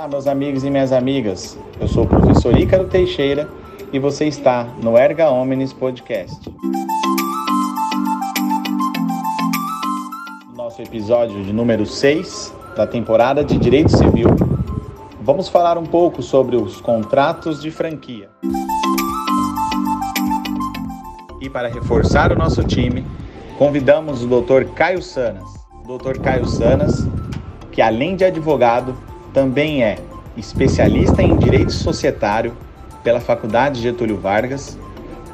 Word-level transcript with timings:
Olá, 0.00 0.08
meus 0.08 0.26
amigos 0.26 0.64
e 0.64 0.70
minhas 0.70 0.92
amigas. 0.92 1.58
Eu 1.78 1.86
sou 1.86 2.04
o 2.04 2.06
professor 2.06 2.58
Ícaro 2.58 2.86
Teixeira 2.86 3.46
e 3.92 3.98
você 3.98 4.24
está 4.24 4.64
no 4.82 4.96
Erga 4.96 5.28
Omnis 5.28 5.74
Podcast. 5.74 6.40
No 10.48 10.56
nosso 10.56 10.80
episódio 10.80 11.44
de 11.44 11.52
número 11.52 11.84
6 11.84 12.50
da 12.74 12.86
temporada 12.86 13.44
de 13.44 13.58
Direito 13.58 13.94
Civil, 13.94 14.28
vamos 15.20 15.50
falar 15.50 15.76
um 15.76 15.84
pouco 15.84 16.22
sobre 16.22 16.56
os 16.56 16.80
contratos 16.80 17.60
de 17.60 17.70
franquia. 17.70 18.30
E 21.42 21.50
para 21.50 21.68
reforçar 21.68 22.32
o 22.32 22.36
nosso 22.36 22.64
time, 22.64 23.04
convidamos 23.58 24.24
o 24.24 24.26
Dr. 24.26 24.64
Caio 24.74 25.02
Sanas. 25.02 25.44
O 25.84 25.98
Dr. 25.98 26.18
Caio 26.20 26.46
Sanas, 26.46 27.06
que 27.70 27.82
além 27.82 28.16
de 28.16 28.24
advogado, 28.24 28.96
também 29.32 29.82
é 29.82 29.98
especialista 30.36 31.22
em 31.22 31.36
direito 31.36 31.72
societário 31.72 32.52
pela 33.02 33.20
Faculdade 33.20 33.80
Getúlio 33.80 34.18
Vargas, 34.18 34.78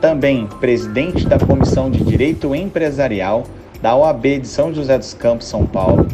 também 0.00 0.46
presidente 0.60 1.26
da 1.26 1.38
Comissão 1.38 1.90
de 1.90 2.04
Direito 2.04 2.54
Empresarial 2.54 3.44
da 3.80 3.94
OAB 3.94 4.40
de 4.40 4.48
São 4.48 4.72
José 4.72 4.96
dos 4.96 5.14
Campos, 5.14 5.46
São 5.46 5.66
Paulo, 5.66 6.06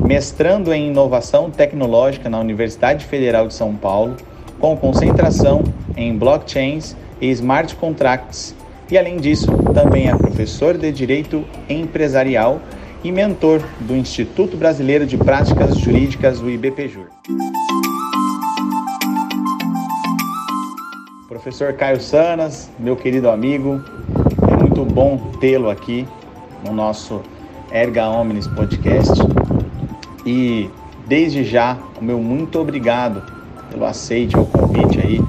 mestrando 0.00 0.72
em 0.72 0.88
inovação 0.88 1.50
tecnológica 1.50 2.28
na 2.28 2.38
Universidade 2.38 3.04
Federal 3.04 3.46
de 3.46 3.54
São 3.54 3.74
Paulo, 3.74 4.16
com 4.58 4.76
concentração 4.76 5.62
em 5.96 6.16
blockchains 6.16 6.96
e 7.20 7.30
smart 7.30 7.74
contracts, 7.76 8.54
e 8.90 8.98
além 8.98 9.16
disso, 9.16 9.50
também 9.72 10.08
é 10.08 10.16
professor 10.16 10.76
de 10.76 10.92
Direito 10.92 11.44
Empresarial 11.68 12.60
e 13.02 13.10
mentor 13.10 13.62
do 13.80 13.96
Instituto 13.96 14.56
Brasileiro 14.56 15.06
de 15.06 15.16
Práticas 15.16 15.76
Jurídicas, 15.78 16.40
o 16.40 16.50
IBPJUR. 16.50 17.13
Professor 21.26 21.72
Caio 21.72 21.98
Sanas, 21.98 22.70
meu 22.78 22.96
querido 22.96 23.30
amigo, 23.30 23.82
é 24.50 24.56
muito 24.56 24.84
bom 24.84 25.32
tê-lo 25.40 25.70
aqui 25.70 26.06
no 26.62 26.72
nosso 26.74 27.22
Erga 27.72 28.08
Omnis 28.08 28.46
Podcast. 28.46 29.14
E 30.26 30.68
desde 31.06 31.44
já, 31.44 31.78
o 31.98 32.04
meu 32.04 32.18
muito 32.20 32.60
obrigado 32.60 33.22
pelo 33.70 33.86
aceite 33.86 34.36
ao 34.36 34.44
convite 34.44 35.00
aí 35.00 35.20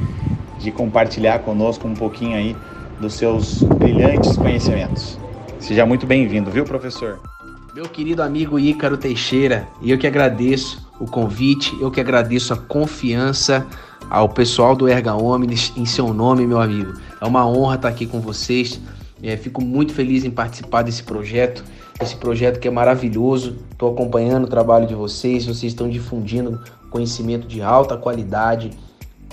de 0.59 0.71
compartilhar 0.71 1.39
conosco 1.39 1.87
um 1.87 1.93
pouquinho 1.93 2.35
aí 2.35 2.57
dos 2.99 3.13
seus 3.13 3.63
brilhantes 3.63 4.35
conhecimentos. 4.35 5.17
Seja 5.59 5.85
muito 5.85 6.05
bem-vindo, 6.05 6.51
viu, 6.51 6.65
professor? 6.65 7.34
Meu 7.75 7.89
querido 7.89 8.23
amigo 8.23 8.57
Ícaro 8.57 8.95
Teixeira, 8.95 9.67
eu 9.83 9.97
que 9.97 10.07
agradeço 10.07 10.89
o 10.97 11.05
convite, 11.05 11.77
eu 11.81 11.91
que 11.91 11.99
agradeço 11.99 12.53
a 12.53 12.57
confiança 12.57 13.67
ao 14.09 14.29
pessoal 14.29 14.77
do 14.77 14.87
Erga 14.87 15.13
Omnis 15.13 15.73
em 15.75 15.85
seu 15.85 16.13
nome, 16.13 16.47
meu 16.47 16.61
amigo. 16.61 16.93
É 17.19 17.25
uma 17.25 17.45
honra 17.45 17.75
estar 17.75 17.89
aqui 17.89 18.05
com 18.05 18.21
vocês. 18.21 18.79
É, 19.21 19.35
fico 19.35 19.61
muito 19.61 19.91
feliz 19.91 20.23
em 20.23 20.31
participar 20.31 20.83
desse 20.83 21.03
projeto, 21.03 21.65
esse 22.01 22.15
projeto 22.15 22.61
que 22.61 22.67
é 22.69 22.71
maravilhoso. 22.71 23.57
Estou 23.69 23.91
acompanhando 23.91 24.45
o 24.45 24.49
trabalho 24.49 24.87
de 24.87 24.95
vocês, 24.95 25.45
vocês 25.45 25.73
estão 25.73 25.89
difundindo 25.89 26.57
conhecimento 26.89 27.45
de 27.45 27.61
alta 27.61 27.97
qualidade, 27.97 28.71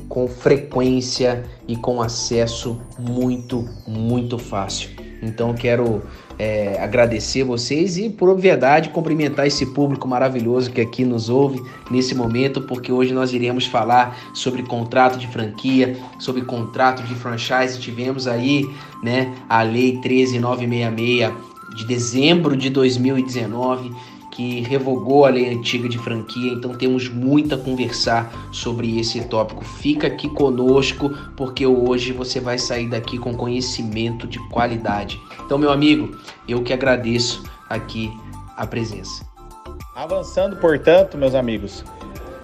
com 0.09 0.27
frequência 0.27 1.45
e 1.69 1.77
com 1.77 2.03
acesso 2.03 2.81
muito, 2.99 3.69
muito 3.87 4.37
fácil. 4.37 4.91
Então 5.23 5.55
quero 5.55 6.03
é, 6.38 6.78
agradecer 6.80 7.44
vocês 7.44 7.97
e, 7.97 8.08
por 8.08 8.28
obviedade, 8.28 8.88
cumprimentar 8.91 9.47
esse 9.47 9.66
público 9.66 10.08
maravilhoso 10.08 10.70
que 10.70 10.80
aqui 10.80 11.05
nos 11.05 11.28
ouve 11.28 11.62
nesse 11.91 12.14
momento, 12.14 12.62
porque 12.62 12.91
hoje 12.91 13.12
nós 13.12 13.33
iremos 13.33 13.66
falar 13.66 14.16
sobre 14.34 14.62
contrato 14.62 15.19
de 15.19 15.27
franquia, 15.27 15.97
sobre 16.19 16.42
contrato 16.42 17.03
de 17.03 17.15
franchise. 17.15 17.78
Tivemos 17.78 18.26
aí 18.26 18.69
né, 19.03 19.32
a 19.48 19.62
Lei 19.62 19.98
13966 20.00 21.53
de 21.75 21.87
dezembro 21.87 22.56
de 22.56 22.69
2019 22.69 23.92
que 24.32 24.62
revogou 24.62 25.26
a 25.26 25.28
lei 25.28 25.53
antiga 25.53 25.88
de 25.88 25.98
franquia, 25.98 26.53
então 26.53 26.75
temos 26.75 27.09
muito 27.09 27.54
a 27.54 27.59
conversar 27.59 28.32
sobre 28.50 28.98
esse 28.98 29.20
tópico. 29.26 29.62
Fica 29.62 30.06
aqui 30.06 30.28
conosco, 30.28 31.10
porque 31.37 31.66
hoje 31.66 32.12
você 32.12 32.41
vai 32.41 32.59
sair 32.59 32.88
daqui 32.88 33.19
com 33.19 33.34
conhecimento 33.34 34.26
de 34.26 34.38
qualidade. 34.48 35.21
Então, 35.44 35.59
meu 35.59 35.71
amigo, 35.71 36.16
eu 36.48 36.62
que 36.62 36.72
agradeço 36.72 37.44
aqui 37.69 38.10
a 38.56 38.66
presença. 38.66 39.22
Avançando, 39.94 40.56
portanto, 40.56 41.19
meus 41.19 41.34
amigos, 41.34 41.84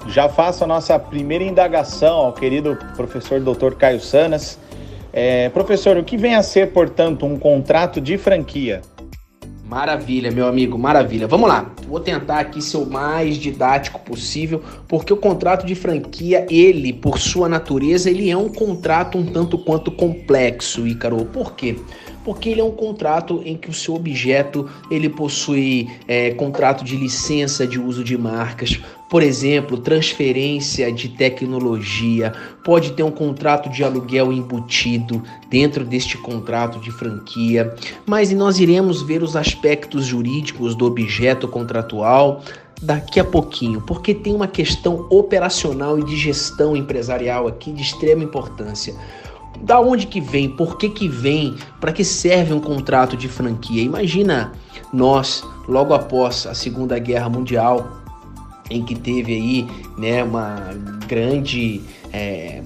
já 0.07 0.29
faço 0.29 0.65
a 0.65 0.67
nossa 0.67 0.99
primeira 0.99 1.43
indagação 1.43 2.19
ao 2.19 2.33
querido 2.35 2.77
professor 2.97 3.41
Dr. 3.41 3.75
Caio 3.79 4.01
Sanas. 4.01 4.59
É, 5.11 5.49
professor, 5.49 5.97
o 5.97 6.05
que 6.05 6.19
vem 6.19 6.35
a 6.35 6.43
ser, 6.43 6.71
portanto, 6.71 7.25
um 7.25 7.39
contrato 7.39 7.99
de 7.99 8.19
franquia? 8.19 8.83
Maravilha, 9.69 10.31
meu 10.31 10.49
amigo, 10.49 10.79
maravilha. 10.79 11.27
Vamos 11.27 11.47
lá. 11.47 11.71
Vou 11.87 12.01
tentar 12.01 12.41
aqui 12.41 12.63
ser 12.63 12.79
o 12.79 12.87
mais 12.87 13.37
didático 13.37 14.01
possível, 14.01 14.63
porque 14.89 15.13
o 15.13 15.17
contrato 15.17 15.67
de 15.67 15.75
franquia, 15.75 16.47
ele, 16.49 16.91
por 16.91 17.19
sua 17.19 17.51
natureza, 17.51 18.09
ele 18.09 18.31
é 18.31 18.37
um 18.37 18.49
contrato 18.49 19.19
um 19.19 19.27
tanto 19.27 19.59
quanto 19.59 19.91
complexo, 19.91 20.87
Ícaro. 20.87 21.27
Por 21.27 21.53
quê? 21.53 21.77
porque 22.25 22.51
ele 22.51 22.61
é 22.61 22.65
um 22.65 22.73
contrato 22.73 23.41
em 23.43 23.57
que 23.57 23.71
o 23.71 23.73
seu 23.73 23.95
objeto 23.95 24.69
ele 24.91 25.09
possui 25.09 25.89
é, 26.07 26.33
contrato 26.33 26.85
de 26.85 26.95
licença 26.95 27.67
de 27.67 27.81
uso 27.81 28.05
de 28.05 28.19
marcas, 28.19 28.79
por 29.09 29.23
exemplo, 29.23 29.79
transferência 29.79 30.93
de 30.93 31.09
tecnologia, 31.09 32.33
pode 32.63 32.93
ter 32.93 33.03
um 33.03 33.11
contrato 33.11 33.71
de 33.71 33.83
aluguel 33.83 34.33
embutido 34.33 35.23
dentro 35.49 35.85
deste 35.85 36.19
contrato 36.19 36.79
de 36.79 36.91
franquia, 36.91 37.75
mas 38.05 38.31
nós 38.33 38.59
iremos 38.59 39.01
ver 39.03 39.23
os 39.23 39.35
aspectos 39.35 40.05
jurídicos 40.05 40.75
do 40.75 40.85
objeto 40.85 41.49
contratual 41.49 42.43
daqui 42.83 43.19
a 43.19 43.25
pouquinho, 43.25 43.81
porque 43.81 44.15
tem 44.15 44.35
uma 44.35 44.47
questão 44.47 45.07
operacional 45.11 45.99
e 45.99 46.05
de 46.05 46.17
gestão 46.17 46.77
empresarial 46.77 47.49
aqui 47.49 47.73
de 47.73 47.83
extrema 47.83 48.23
importância. 48.23 48.95
Da 49.63 49.81
onde 49.81 50.07
que 50.07 50.21
vem? 50.21 50.49
Por 50.49 50.77
que 50.77 50.89
que 50.89 51.09
vem? 51.09 51.57
Para 51.81 51.93
que 51.93 52.05
serve 52.05 52.53
um 52.53 52.61
contrato 52.61 53.17
de 53.17 53.27
franquia? 53.27 53.83
Imagina 53.83 54.53
nós, 54.93 55.43
logo 55.67 55.93
após 55.95 56.47
a 56.47 56.55
Segunda 56.55 56.97
Guerra 56.99 57.29
Mundial, 57.29 57.99
em 58.71 58.85
que 58.85 58.95
teve 58.95 59.35
aí 59.35 59.67
né, 59.97 60.23
uma 60.23 60.75
grande 61.07 61.81
é, 62.13 62.63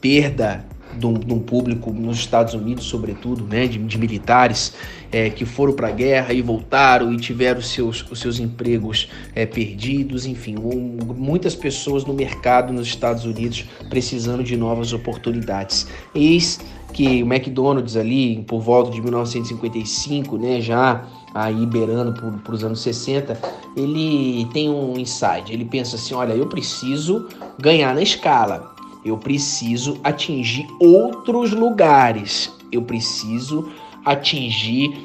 perda 0.00 0.64
de 0.98 1.06
um, 1.06 1.14
de 1.14 1.32
um, 1.32 1.40
público 1.40 1.92
nos 1.92 2.18
Estados 2.18 2.54
Unidos, 2.54 2.84
sobretudo, 2.84 3.44
né, 3.44 3.66
de, 3.66 3.78
de 3.78 3.98
militares 3.98 4.74
é, 5.10 5.28
que 5.28 5.44
foram 5.44 5.72
para 5.72 5.88
a 5.88 5.90
guerra 5.90 6.32
e 6.32 6.40
voltaram 6.40 7.12
e 7.12 7.16
tiveram 7.16 7.60
seus, 7.60 8.04
os 8.10 8.20
seus 8.20 8.38
empregos 8.38 9.08
é, 9.34 9.44
perdidos, 9.44 10.26
enfim, 10.26 10.56
um, 10.56 10.98
muitas 11.14 11.54
pessoas 11.54 12.04
no 12.04 12.14
mercado 12.14 12.72
nos 12.72 12.86
Estados 12.86 13.24
Unidos 13.24 13.64
precisando 13.88 14.42
de 14.42 14.56
novas 14.56 14.92
oportunidades. 14.92 15.86
Eis 16.14 16.60
que 16.92 17.22
o 17.24 17.26
McDonald's 17.26 17.96
ali, 17.96 18.44
por 18.46 18.60
volta 18.60 18.90
de 18.92 19.00
1955, 19.02 20.38
né, 20.38 20.60
já 20.60 21.04
aí 21.34 21.66
beirando 21.66 22.12
para 22.44 22.54
os 22.54 22.62
anos 22.62 22.80
60, 22.80 23.38
ele 23.76 24.48
tem 24.52 24.70
um 24.70 24.96
insight, 24.96 25.52
ele 25.52 25.64
pensa 25.64 25.96
assim, 25.96 26.14
olha, 26.14 26.32
eu 26.32 26.46
preciso 26.46 27.28
ganhar 27.58 27.92
na 27.94 28.02
escala, 28.02 28.72
eu 29.04 29.18
preciso 29.18 29.98
atingir 30.04 30.66
outros 30.80 31.50
lugares, 31.50 32.52
eu 32.70 32.82
preciso 32.82 33.68
atingir 34.04 34.96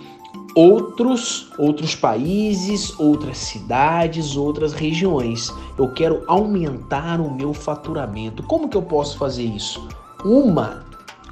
outros 0.56 1.50
outros 1.58 1.96
países, 1.96 2.98
outras 3.00 3.38
cidades, 3.38 4.36
outras 4.36 4.74
regiões. 4.74 5.54
Eu 5.78 5.94
quero 5.94 6.24
aumentar 6.28 7.22
o 7.22 7.32
meu 7.32 7.54
faturamento. 7.54 8.44
Como 8.44 8.68
que 8.68 8.76
eu 8.76 8.82
posso 8.82 9.18
fazer 9.18 9.44
isso? 9.44 9.88
Uma 10.26 10.84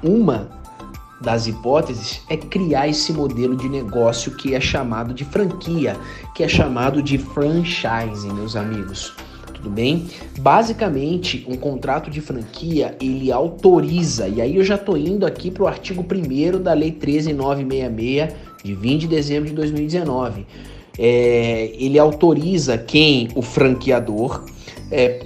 uma 0.02 0.57
das 1.20 1.46
hipóteses 1.46 2.20
é 2.28 2.36
criar 2.36 2.88
esse 2.88 3.12
modelo 3.12 3.56
de 3.56 3.68
negócio 3.68 4.36
que 4.36 4.54
é 4.54 4.60
chamado 4.60 5.12
de 5.12 5.24
franquia, 5.24 5.96
que 6.34 6.42
é 6.42 6.48
chamado 6.48 7.02
de 7.02 7.18
franchise, 7.18 8.28
meus 8.32 8.54
amigos 8.54 9.12
tudo 9.58 9.70
bem? 9.70 10.06
Basicamente, 10.38 11.44
um 11.48 11.56
contrato 11.56 12.10
de 12.10 12.20
franquia, 12.20 12.96
ele 13.00 13.30
autoriza, 13.30 14.28
e 14.28 14.40
aí 14.40 14.56
eu 14.56 14.64
já 14.64 14.76
estou 14.76 14.96
indo 14.96 15.26
aqui 15.26 15.50
para 15.50 15.64
o 15.64 15.66
artigo 15.66 16.02
1 16.04 16.62
da 16.62 16.72
Lei 16.72 16.92
13966, 16.92 18.34
de 18.62 18.74
20 18.74 19.00
de 19.00 19.08
dezembro 19.08 19.48
de 19.48 19.54
2019. 19.54 20.46
É, 20.98 21.72
ele 21.78 21.98
autoriza 21.98 22.78
quem? 22.78 23.28
O 23.34 23.42
franqueador. 23.42 24.44
É, 24.90 25.24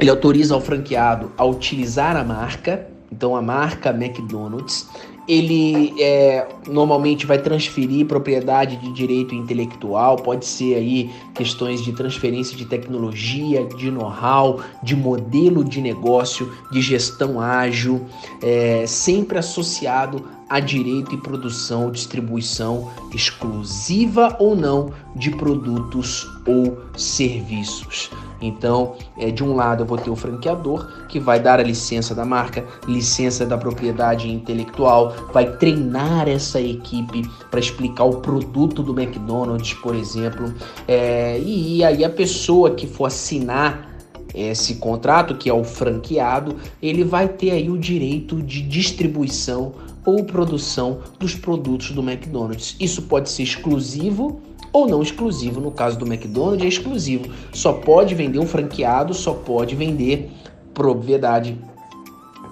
ele 0.00 0.08
autoriza 0.08 0.54
ao 0.54 0.60
franqueado 0.60 1.32
a 1.36 1.44
utilizar 1.44 2.16
a 2.16 2.24
marca, 2.24 2.86
então 3.10 3.34
a 3.34 3.42
marca 3.42 3.90
McDonald's, 3.90 4.88
ele 5.28 5.94
é, 6.00 6.48
normalmente 6.66 7.24
vai 7.26 7.38
transferir 7.38 8.06
propriedade 8.06 8.76
de 8.76 8.92
direito 8.92 9.34
intelectual, 9.34 10.16
pode 10.16 10.44
ser 10.44 10.74
aí 10.74 11.10
questões 11.34 11.82
de 11.82 11.92
transferência 11.92 12.56
de 12.56 12.64
tecnologia, 12.64 13.64
de 13.64 13.90
know-how, 13.90 14.60
de 14.82 14.96
modelo 14.96 15.62
de 15.62 15.80
negócio, 15.80 16.52
de 16.72 16.80
gestão 16.80 17.40
ágil, 17.40 18.06
é, 18.42 18.84
sempre 18.86 19.38
associado 19.38 20.24
a 20.50 20.58
direito 20.58 21.14
e 21.14 21.16
produção, 21.16 21.92
distribuição 21.92 22.90
exclusiva 23.14 24.36
ou 24.40 24.56
não 24.56 24.92
de 25.14 25.30
produtos 25.30 26.28
ou 26.44 26.76
serviços. 26.96 28.10
Então, 28.42 28.96
é, 29.18 29.30
de 29.30 29.44
um 29.44 29.54
lado 29.54 29.82
eu 29.82 29.86
vou 29.86 29.98
ter 29.98 30.10
o 30.10 30.16
franqueador, 30.16 31.06
que 31.06 31.20
vai 31.20 31.38
dar 31.38 31.60
a 31.60 31.62
licença 31.62 32.14
da 32.14 32.24
marca, 32.24 32.64
licença 32.88 33.46
da 33.46 33.56
propriedade 33.56 34.28
intelectual, 34.28 35.14
vai 35.32 35.56
treinar 35.56 36.28
essa 36.28 36.60
equipe 36.60 37.22
para 37.50 37.60
explicar 37.60 38.04
o 38.04 38.16
produto 38.16 38.82
do 38.82 38.98
McDonald's, 38.98 39.74
por 39.74 39.94
exemplo. 39.94 40.52
É, 40.88 41.38
e 41.38 41.84
aí 41.84 42.04
a 42.04 42.10
pessoa 42.10 42.70
que 42.70 42.86
for 42.86 43.04
assinar 43.04 43.88
esse 44.34 44.76
contrato, 44.76 45.34
que 45.34 45.50
é 45.50 45.52
o 45.52 45.64
franqueado, 45.64 46.56
ele 46.80 47.04
vai 47.04 47.28
ter 47.28 47.50
aí 47.50 47.68
o 47.68 47.76
direito 47.76 48.40
de 48.42 48.62
distribuição 48.62 49.74
ou 50.04 50.24
produção 50.24 51.00
dos 51.18 51.34
produtos 51.34 51.90
do 51.92 52.02
McDonald's. 52.02 52.76
Isso 52.80 53.02
pode 53.02 53.30
ser 53.30 53.42
exclusivo 53.42 54.40
ou 54.72 54.86
não 54.88 55.02
exclusivo. 55.02 55.60
No 55.60 55.70
caso 55.70 55.98
do 55.98 56.06
McDonald's, 56.06 56.64
é 56.64 56.68
exclusivo. 56.68 57.30
Só 57.52 57.72
pode 57.72 58.14
vender 58.14 58.38
um 58.38 58.46
franqueado, 58.46 59.12
só 59.14 59.32
pode 59.32 59.74
vender 59.74 60.30
propriedade 60.72 61.58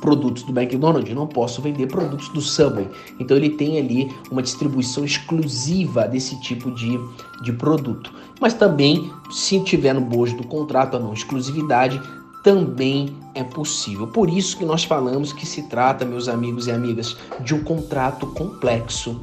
produtos 0.00 0.43
do 0.45 0.59
McDonald's, 0.59 1.15
não 1.15 1.27
posso 1.27 1.61
vender 1.61 1.87
produtos 1.89 2.29
do 2.29 2.41
Subway. 2.41 2.89
Então 3.19 3.37
ele 3.37 3.50
tem 3.50 3.79
ali 3.79 4.11
uma 4.31 4.43
distribuição 4.43 5.05
exclusiva 5.05 6.06
desse 6.06 6.41
tipo 6.41 6.71
de, 6.71 6.99
de 7.43 7.53
produto. 7.53 8.12
Mas 8.41 8.55
também, 8.55 9.11
se 9.31 9.59
tiver 9.61 9.93
no 9.93 10.00
bojo 10.00 10.37
do 10.37 10.47
contrato 10.47 10.97
a 10.97 11.00
não 11.00 11.12
exclusividade, 11.12 12.00
também 12.49 13.15
é 13.35 13.45
possível. 13.45 14.06
Por 14.06 14.31
isso 14.31 14.56
que 14.56 14.65
nós 14.65 14.83
falamos 14.83 15.35
que 15.35 15.45
se 15.45 15.65
trata, 15.65 16.03
meus 16.06 16.29
amigos 16.29 16.67
e 16.67 16.71
amigas, 16.71 17.15
de 17.41 17.55
um 17.55 17.62
contrato 17.62 18.27
complexo 18.29 19.21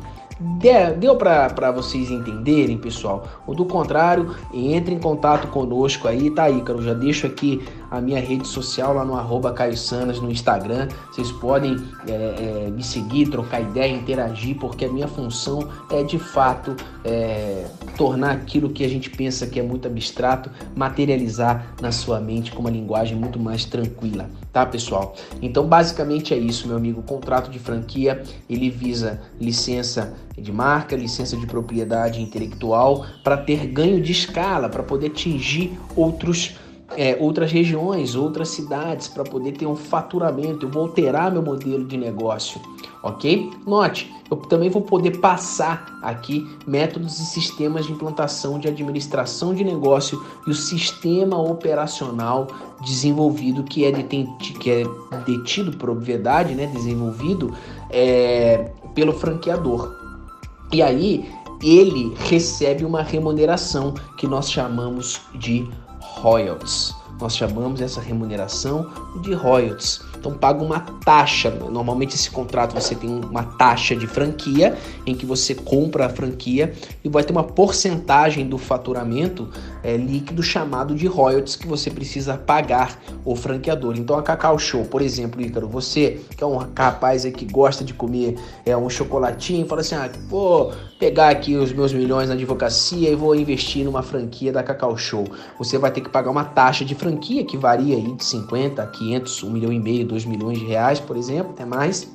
Deu 1.00 1.16
para 1.16 1.72
vocês 1.72 2.12
entenderem, 2.12 2.77
pessoal? 2.77 3.25
Ou 3.48 3.56
do 3.56 3.63
contrário, 3.63 4.36
entre 4.54 4.94
em 4.94 5.00
contato 5.00 5.48
conosco 5.48 6.10
aí, 6.10 6.30
tá. 6.30 6.50
Eu 6.50 6.81
já 6.81 6.94
deixo 6.94 7.25
aqui 7.25 7.66
a 7.90 8.02
minha 8.02 8.20
rede 8.20 8.48
social 8.48 8.94
lá 8.94 9.06
no 9.06 9.16
arroba 9.16 9.52
Caio 9.54 9.78
Sanas 9.78 10.20
no 10.20 10.32
Instagram. 10.32 10.88
Vocês 11.12 11.32
podem 11.32 11.78
é, 12.08 12.12
é, 12.68 12.72
me 12.72 12.84
seguir, 12.84 13.30
trocar 13.30 13.62
ideia, 13.62 13.92
interagir, 13.92 14.58
porque 14.58 14.86
a 14.86 14.90
minha 14.90 15.08
função 15.08 15.68
é 15.90 16.04
de 16.04 16.20
fato 16.20 16.76
é, 17.04 17.66
tornar 17.98 18.32
aquilo 18.32 18.70
que 18.70 18.84
a 18.84 18.90
gente 18.90 19.10
pensa 19.10 19.48
que 19.48 19.60
é 19.60 19.64
muito 19.64 19.88
abstrato, 19.88 20.50
materializar 20.76 21.76
na 21.82 21.92
sua 21.92 22.20
mente 22.20 22.52
com 22.52 22.60
uma 22.60 22.70
linguagem 22.70 23.18
muito 23.18 23.40
mais 23.40 23.66
tranquila, 23.66 24.30
tá, 24.52 24.66
pessoal? 24.66 25.16
Então, 25.42 25.66
basicamente 25.66 26.34
é 26.34 26.38
isso, 26.38 26.68
meu 26.68 26.78
amigo. 26.78 27.00
O 27.00 27.04
contrato 27.04 27.50
de 27.50 27.60
franquia 27.60 28.24
ele 28.50 28.70
visa 28.70 29.22
licença 29.40 30.14
de 30.38 30.52
marca, 30.52 30.96
licença 30.96 31.38
de 31.38 31.46
propriedade 31.46 32.22
intelectual 32.22 33.06
para 33.24 33.38
ter 33.38 33.68
ganho 33.68 34.02
de 34.02 34.12
escala, 34.12 34.68
para 34.68 34.84
poder 34.84 35.08
atingir 35.08 35.78
outros 35.96 36.56
é, 36.96 37.18
outras 37.20 37.52
regiões, 37.52 38.16
outras 38.16 38.50
cidades, 38.50 39.08
para 39.08 39.24
poder 39.24 39.54
ter 39.54 39.66
um 39.66 39.76
faturamento. 39.76 40.66
Eu 40.66 40.70
vou 40.70 40.84
alterar 40.84 41.32
meu 41.32 41.42
modelo 41.42 41.84
de 41.86 41.98
negócio, 41.98 42.62
ok? 43.02 43.52
Note, 43.66 44.14
eu 44.30 44.38
também 44.38 44.70
vou 44.70 44.82
poder 44.82 45.20
passar 45.20 46.00
aqui 46.02 46.48
métodos 46.66 47.20
e 47.20 47.26
sistemas 47.26 47.86
de 47.86 47.92
implantação 47.92 48.60
de 48.60 48.68
administração 48.68 49.54
de 49.54 49.64
negócio 49.64 50.24
e 50.48 50.50
o 50.50 50.54
sistema 50.54 51.38
operacional 51.38 52.48
desenvolvido 52.84 53.64
que 53.64 53.86
é, 53.86 53.92
detido, 53.92 54.36
que 54.60 54.72
é 54.72 54.84
detido 55.26 55.76
por 55.78 55.90
obviedade, 55.90 56.54
né, 56.54 56.68
desenvolvido 56.68 57.54
é, 57.90 58.72
pelo 58.94 59.14
franqueador. 59.14 59.94
E 60.72 60.82
aí 60.82 61.30
ele 61.64 62.14
recebe 62.18 62.84
uma 62.84 63.02
remuneração 63.02 63.94
que 64.18 64.28
nós 64.28 64.52
chamamos 64.52 65.22
de 65.36 65.68
royalties. 66.15 66.94
Nós 67.19 67.35
chamamos 67.35 67.79
essa 67.79 68.01
remuneração 68.01 68.91
de 69.21 69.33
royalties. 69.33 70.01
Então 70.17 70.33
paga 70.33 70.63
uma 70.63 70.79
taxa. 70.79 71.50
Normalmente 71.50 72.15
esse 72.15 72.29
contrato 72.29 72.73
você 72.73 72.95
tem 72.95 73.09
uma 73.09 73.44
taxa 73.44 73.95
de 73.95 74.07
franquia 74.07 74.77
em 75.06 75.15
que 75.15 75.25
você 75.25 75.53
compra 75.53 76.07
a 76.07 76.09
franquia 76.09 76.73
e 77.03 77.09
vai 77.09 77.23
ter 77.23 77.31
uma 77.31 77.44
porcentagem 77.44 78.47
do 78.47 78.57
faturamento 78.57 79.47
é, 79.86 79.96
líquido 79.96 80.42
chamado 80.42 80.96
de 80.96 81.06
royalties 81.06 81.56
que 81.56 81.68
você 81.68 81.92
precisa 81.92 82.36
pagar 82.36 83.00
o 83.24 83.36
franqueador. 83.36 83.96
Então 83.96 84.18
a 84.18 84.24
Cacau 84.24 84.58
Show, 84.58 84.84
por 84.86 85.00
exemplo, 85.00 85.40
Ícaro, 85.40 85.68
você 85.68 86.20
que 86.36 86.44
é 86.44 86.48
um 86.48 86.58
rapaz 86.58 87.24
que 87.26 87.46
gosta 87.46 87.84
de 87.84 87.94
comer 87.94 88.36
é, 88.66 88.76
um 88.76 88.90
chocolatinho, 88.90 89.68
fala 89.68 89.82
assim, 89.82 89.94
ah, 89.94 90.10
vou 90.28 90.74
pegar 91.00 91.30
aqui 91.30 91.56
os 91.56 91.72
meus 91.72 91.94
milhões 91.94 92.30
na 92.30 92.34
advocacia 92.34 93.12
e 93.12 93.16
vou 93.16 93.36
investir 93.36 93.86
numa 93.86 94.02
franquia 94.02 94.52
da 94.52 94.64
Cacau 94.64 94.98
Show. 94.98 95.26
Você 95.60 95.78
vai 95.78 95.92
ter 95.92 96.02
que 96.02 96.10
pagar 96.10 96.32
uma 96.32 96.44
taxa 96.44 96.84
de 96.84 96.96
franquia 96.96 97.46
que 97.46 97.56
varia 97.56 97.96
aí 97.96 98.12
de 98.14 98.26
50 98.26 98.82
a 98.82 98.88
500, 98.88 99.44
1 99.44 99.52
milhão 99.52 99.72
e 99.72 99.80
meio, 99.80 100.08
2 100.08 100.26
milhões 100.26 100.58
de 100.58 100.66
reais, 100.66 101.00
por 101.00 101.16
exemplo, 101.16 101.52
até 101.52 101.64
mais. 101.64 102.12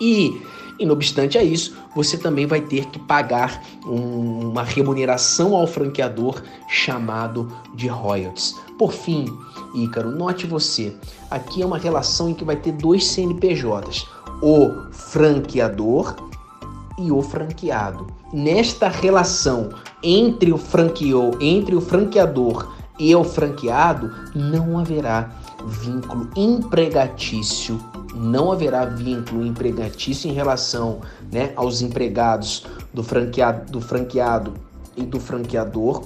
E, 0.00 0.40
e 0.80 0.86
não 0.86 0.94
obstante 0.94 1.36
a 1.36 1.44
isso, 1.44 1.76
você 1.94 2.16
também 2.16 2.46
vai 2.46 2.62
ter 2.62 2.86
que 2.86 2.98
pagar 2.98 3.62
um, 3.84 4.48
uma 4.48 4.62
remuneração 4.62 5.54
ao 5.54 5.66
franqueador 5.66 6.42
chamado 6.66 7.52
de 7.74 7.86
royalties. 7.86 8.56
Por 8.78 8.90
fim, 8.90 9.26
Ícaro, 9.74 10.10
note 10.10 10.46
você, 10.46 10.96
aqui 11.30 11.60
é 11.60 11.66
uma 11.66 11.76
relação 11.76 12.30
em 12.30 12.34
que 12.34 12.44
vai 12.44 12.56
ter 12.56 12.72
dois 12.72 13.06
CNPJs, 13.06 14.06
o 14.42 14.90
franqueador 14.90 16.16
e 16.98 17.12
o 17.12 17.20
franqueado. 17.20 18.06
Nesta 18.32 18.88
relação 18.88 19.68
entre 20.02 20.50
o 20.50 20.56
franqueou, 20.56 21.36
entre 21.40 21.76
o 21.76 21.80
franqueador 21.80 22.72
e 22.98 23.14
o 23.14 23.22
franqueado, 23.22 24.10
não 24.34 24.78
haverá 24.78 25.30
vínculo 25.66 26.30
empregatício, 26.34 27.78
não 28.14 28.50
haverá 28.50 28.84
vínculo 28.84 29.44
empregatício 29.44 30.30
em 30.30 30.34
relação 30.34 31.00
né, 31.30 31.52
aos 31.56 31.82
empregados 31.82 32.66
do 32.92 33.02
franqueado, 33.02 33.70
do 33.70 33.80
franqueado 33.80 34.54
e 34.96 35.02
do 35.02 35.20
franqueador, 35.20 36.04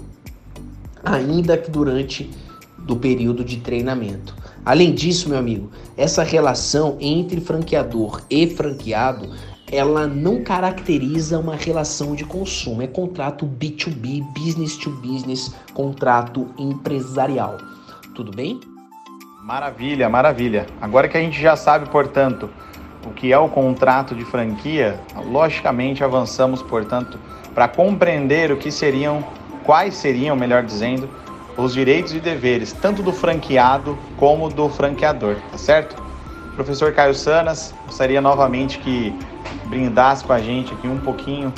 ainda 1.04 1.56
que 1.56 1.70
durante 1.70 2.30
do 2.78 2.96
período 2.96 3.44
de 3.44 3.58
treinamento. 3.58 4.34
Além 4.64 4.94
disso, 4.94 5.28
meu 5.28 5.38
amigo, 5.38 5.70
essa 5.96 6.23
relação 6.23 6.96
entre 7.00 7.40
franqueador 7.40 8.23
e 8.30 8.46
franqueado, 8.46 9.28
ela 9.70 10.06
não 10.06 10.42
caracteriza 10.42 11.38
uma 11.38 11.56
relação 11.56 12.14
de 12.14 12.25
consumo, 12.25 12.82
é 12.82 12.87
contrato 12.87 13.46
B2B, 13.46 14.23
business 14.32 14.76
to 14.76 14.90
business, 14.90 15.52
contrato 15.73 16.49
empresarial. 16.58 17.58
Tudo 18.14 18.30
bem? 18.30 18.61
Maravilha, 19.44 20.08
maravilha. 20.08 20.66
Agora 20.80 21.06
que 21.06 21.18
a 21.18 21.20
gente 21.20 21.38
já 21.38 21.54
sabe, 21.54 21.90
portanto, 21.90 22.48
o 23.04 23.10
que 23.10 23.30
é 23.30 23.38
o 23.38 23.46
contrato 23.46 24.14
de 24.14 24.24
franquia, 24.24 24.98
logicamente 25.26 26.02
avançamos, 26.02 26.62
portanto, 26.62 27.18
para 27.54 27.68
compreender 27.68 28.50
o 28.50 28.56
que 28.56 28.70
seriam, 28.70 29.22
quais 29.62 29.96
seriam, 29.96 30.34
melhor 30.34 30.62
dizendo, 30.62 31.10
os 31.58 31.74
direitos 31.74 32.14
e 32.14 32.20
deveres, 32.20 32.72
tanto 32.72 33.02
do 33.02 33.12
franqueado 33.12 33.98
como 34.16 34.48
do 34.48 34.66
franqueador, 34.70 35.36
tá 35.52 35.58
certo? 35.58 36.02
Professor 36.54 36.94
Caio 36.94 37.14
Sanas, 37.14 37.74
gostaria 37.84 38.22
novamente 38.22 38.78
que 38.78 39.14
brindasse 39.66 40.24
com 40.24 40.32
a 40.32 40.40
gente 40.40 40.72
aqui 40.72 40.88
um 40.88 41.00
pouquinho 41.00 41.52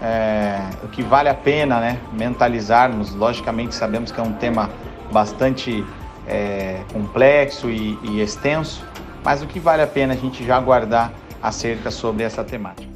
é, 0.00 0.60
o 0.84 0.86
que 0.86 1.02
vale 1.02 1.28
a 1.28 1.34
pena 1.34 1.80
né, 1.80 1.98
mentalizarmos. 2.12 3.12
Logicamente, 3.16 3.74
sabemos 3.74 4.12
que 4.12 4.20
é 4.20 4.22
um 4.22 4.32
tema 4.32 4.70
bastante 5.10 5.84
é, 6.26 6.80
complexo 6.92 7.70
e, 7.70 7.98
e 8.02 8.20
extenso, 8.20 8.84
mas 9.24 9.42
o 9.42 9.46
que 9.46 9.60
vale 9.60 9.82
a 9.82 9.86
pena 9.86 10.14
a 10.14 10.16
gente 10.16 10.44
já 10.44 10.58
guardar 10.60 11.12
acerca 11.42 11.90
sobre 11.90 12.22
essa 12.22 12.42
temática? 12.42 12.92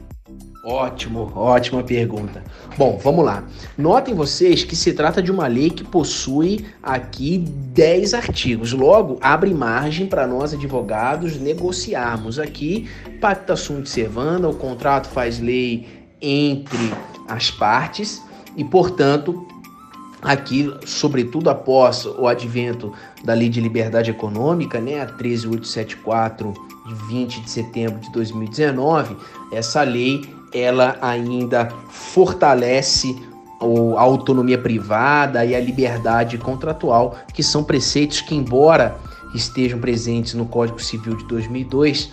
Ótimo, 0.68 1.30
ótima 1.36 1.80
pergunta. 1.84 2.42
Bom, 2.76 2.98
vamos 3.00 3.24
lá. 3.24 3.44
Notem 3.78 4.16
vocês 4.16 4.64
que 4.64 4.74
se 4.74 4.92
trata 4.92 5.22
de 5.22 5.30
uma 5.30 5.46
lei 5.46 5.70
que 5.70 5.84
possui 5.84 6.66
aqui 6.82 7.38
10 7.38 8.14
artigos. 8.14 8.72
Logo, 8.72 9.16
abre 9.20 9.54
margem 9.54 10.08
para 10.08 10.26
nós 10.26 10.52
advogados 10.52 11.38
negociarmos 11.38 12.40
aqui 12.40 12.90
pacta 13.20 13.54
sunt 13.54 13.86
servanda, 13.86 14.48
o 14.48 14.54
contrato 14.56 15.06
faz 15.08 15.38
lei 15.38 15.86
entre 16.20 16.92
as 17.28 17.48
partes 17.48 18.20
e, 18.56 18.64
portanto, 18.64 19.46
aqui, 20.22 20.72
sobretudo 20.84 21.50
após 21.50 22.04
o 22.06 22.26
advento 22.26 22.92
da 23.24 23.34
Lei 23.34 23.48
de 23.48 23.60
Liberdade 23.60 24.10
Econômica, 24.10 24.80
né, 24.80 25.00
a 25.00 25.06
13874 25.06 26.52
de 26.86 26.94
20 27.08 27.40
de 27.40 27.50
setembro 27.50 28.00
de 28.00 28.10
2019, 28.12 29.16
essa 29.52 29.82
lei 29.82 30.24
ela 30.52 30.96
ainda 31.02 31.68
fortalece 31.88 33.16
a 33.60 34.00
autonomia 34.00 34.58
privada 34.58 35.44
e 35.44 35.54
a 35.54 35.60
liberdade 35.60 36.38
contratual, 36.38 37.16
que 37.32 37.42
são 37.42 37.64
preceitos 37.64 38.20
que, 38.20 38.34
embora 38.34 38.96
estejam 39.34 39.78
presentes 39.78 40.34
no 40.34 40.46
Código 40.46 40.80
Civil 40.80 41.16
de 41.16 41.24
2002, 41.26 42.12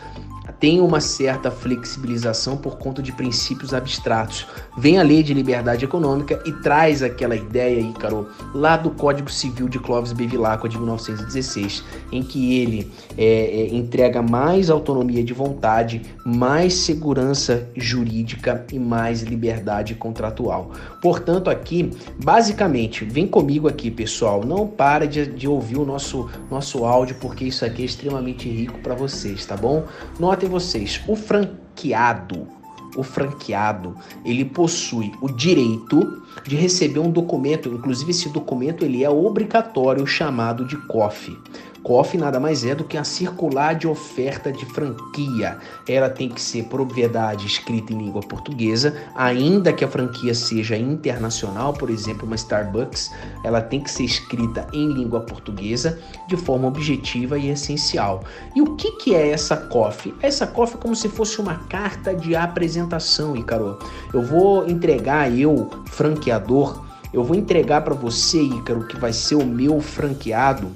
tem 0.63 0.79
uma 0.79 1.01
certa 1.01 1.51
flexibilização 1.51 2.55
por 2.55 2.77
conta 2.77 3.01
de 3.01 3.11
princípios 3.11 3.73
abstratos. 3.73 4.47
Vem 4.77 4.97
a 4.97 5.03
lei 5.03 5.21
de 5.21 5.33
liberdade 5.33 5.83
econômica 5.83 6.41
e 6.45 6.53
traz 6.53 7.03
aquela 7.03 7.35
ideia 7.35 7.79
aí, 7.79 7.91
Carol, 7.91 8.27
lá 8.55 8.77
do 8.77 8.89
Código 8.89 9.29
Civil 9.29 9.67
de 9.67 9.77
Clóvis 9.77 10.13
Bevilacqua 10.13 10.69
de 10.69 10.77
1916, 10.77 11.83
em 12.13 12.23
que 12.23 12.61
ele 12.61 12.89
é, 13.17 13.25
é, 13.25 13.75
entrega 13.75 14.21
mais 14.21 14.69
autonomia 14.69 15.21
de 15.21 15.33
vontade, 15.33 16.01
mais 16.25 16.75
segurança 16.75 17.67
jurídica 17.75 18.65
e 18.71 18.79
mais 18.79 19.21
liberdade 19.21 19.95
contratual. 19.95 20.71
Portanto, 21.01 21.49
aqui, 21.49 21.91
basicamente, 22.23 23.03
vem 23.03 23.27
comigo 23.27 23.67
aqui, 23.67 23.91
pessoal, 23.91 24.45
não 24.45 24.65
para 24.65 25.05
de, 25.05 25.25
de 25.25 25.45
ouvir 25.45 25.75
o 25.75 25.85
nosso, 25.85 26.29
nosso 26.49 26.85
áudio, 26.85 27.17
porque 27.19 27.43
isso 27.43 27.65
aqui 27.65 27.81
é 27.81 27.85
extremamente 27.85 28.47
rico 28.47 28.79
para 28.79 28.95
vocês, 28.95 29.45
tá 29.45 29.57
bom? 29.57 29.83
Notem 30.17 30.52
vocês, 30.53 31.01
o 31.07 31.15
franqueado, 31.15 32.47
o 32.95 33.01
franqueado, 33.01 33.95
ele 34.23 34.45
possui 34.45 35.11
o 35.19 35.27
direito 35.27 36.21
de 36.45 36.55
receber 36.55 36.99
um 36.99 37.09
documento, 37.09 37.69
inclusive 37.69 38.11
esse 38.11 38.29
documento 38.29 38.85
ele 38.85 39.03
é 39.03 39.09
obrigatório, 39.09 40.05
chamado 40.05 40.63
de 40.63 40.77
COF. 40.85 41.35
COF 41.83 42.17
nada 42.17 42.39
mais 42.39 42.63
é 42.63 42.73
do 42.73 42.85
que 42.85 42.97
a 42.97 43.03
circular 43.03 43.75
de 43.75 43.87
oferta 43.87 44.51
de 44.51 44.65
franquia. 44.65 45.57
Ela 45.87 46.09
tem 46.09 46.29
que 46.29 46.41
ser 46.41 46.63
propriedade 46.65 47.45
escrita 47.45 47.91
em 47.91 47.97
língua 47.97 48.21
portuguesa, 48.21 48.95
ainda 49.13 49.73
que 49.73 49.83
a 49.83 49.87
franquia 49.87 50.33
seja 50.33 50.77
internacional, 50.77 51.73
por 51.73 51.89
exemplo, 51.89 52.25
uma 52.25 52.35
Starbucks, 52.35 53.11
ela 53.43 53.61
tem 53.61 53.81
que 53.81 53.91
ser 53.91 54.05
escrita 54.05 54.65
em 54.71 54.93
língua 54.93 55.19
portuguesa 55.21 55.99
de 56.27 56.37
forma 56.37 56.69
objetiva 56.69 57.37
e 57.37 57.49
essencial. 57.49 58.23
E 58.55 58.61
o 58.61 58.75
que, 58.77 58.91
que 58.93 59.13
é 59.13 59.31
essa 59.31 59.57
COF? 59.57 60.13
Essa 60.21 60.47
COF 60.47 60.75
é 60.75 60.77
como 60.77 60.95
se 60.95 61.09
fosse 61.09 61.41
uma 61.41 61.55
carta 61.65 62.15
de 62.15 62.33
apresentação, 62.33 63.35
Ícaro. 63.35 63.77
Eu 64.13 64.21
vou 64.21 64.65
entregar, 64.69 65.37
eu, 65.37 65.69
franqueador, 65.87 66.81
eu 67.11 67.23
vou 67.23 67.35
entregar 67.35 67.81
para 67.81 67.93
você, 67.93 68.41
Ícaro, 68.41 68.87
que 68.87 68.97
vai 68.97 69.11
ser 69.11 69.35
o 69.35 69.45
meu 69.45 69.81
franqueado, 69.81 70.71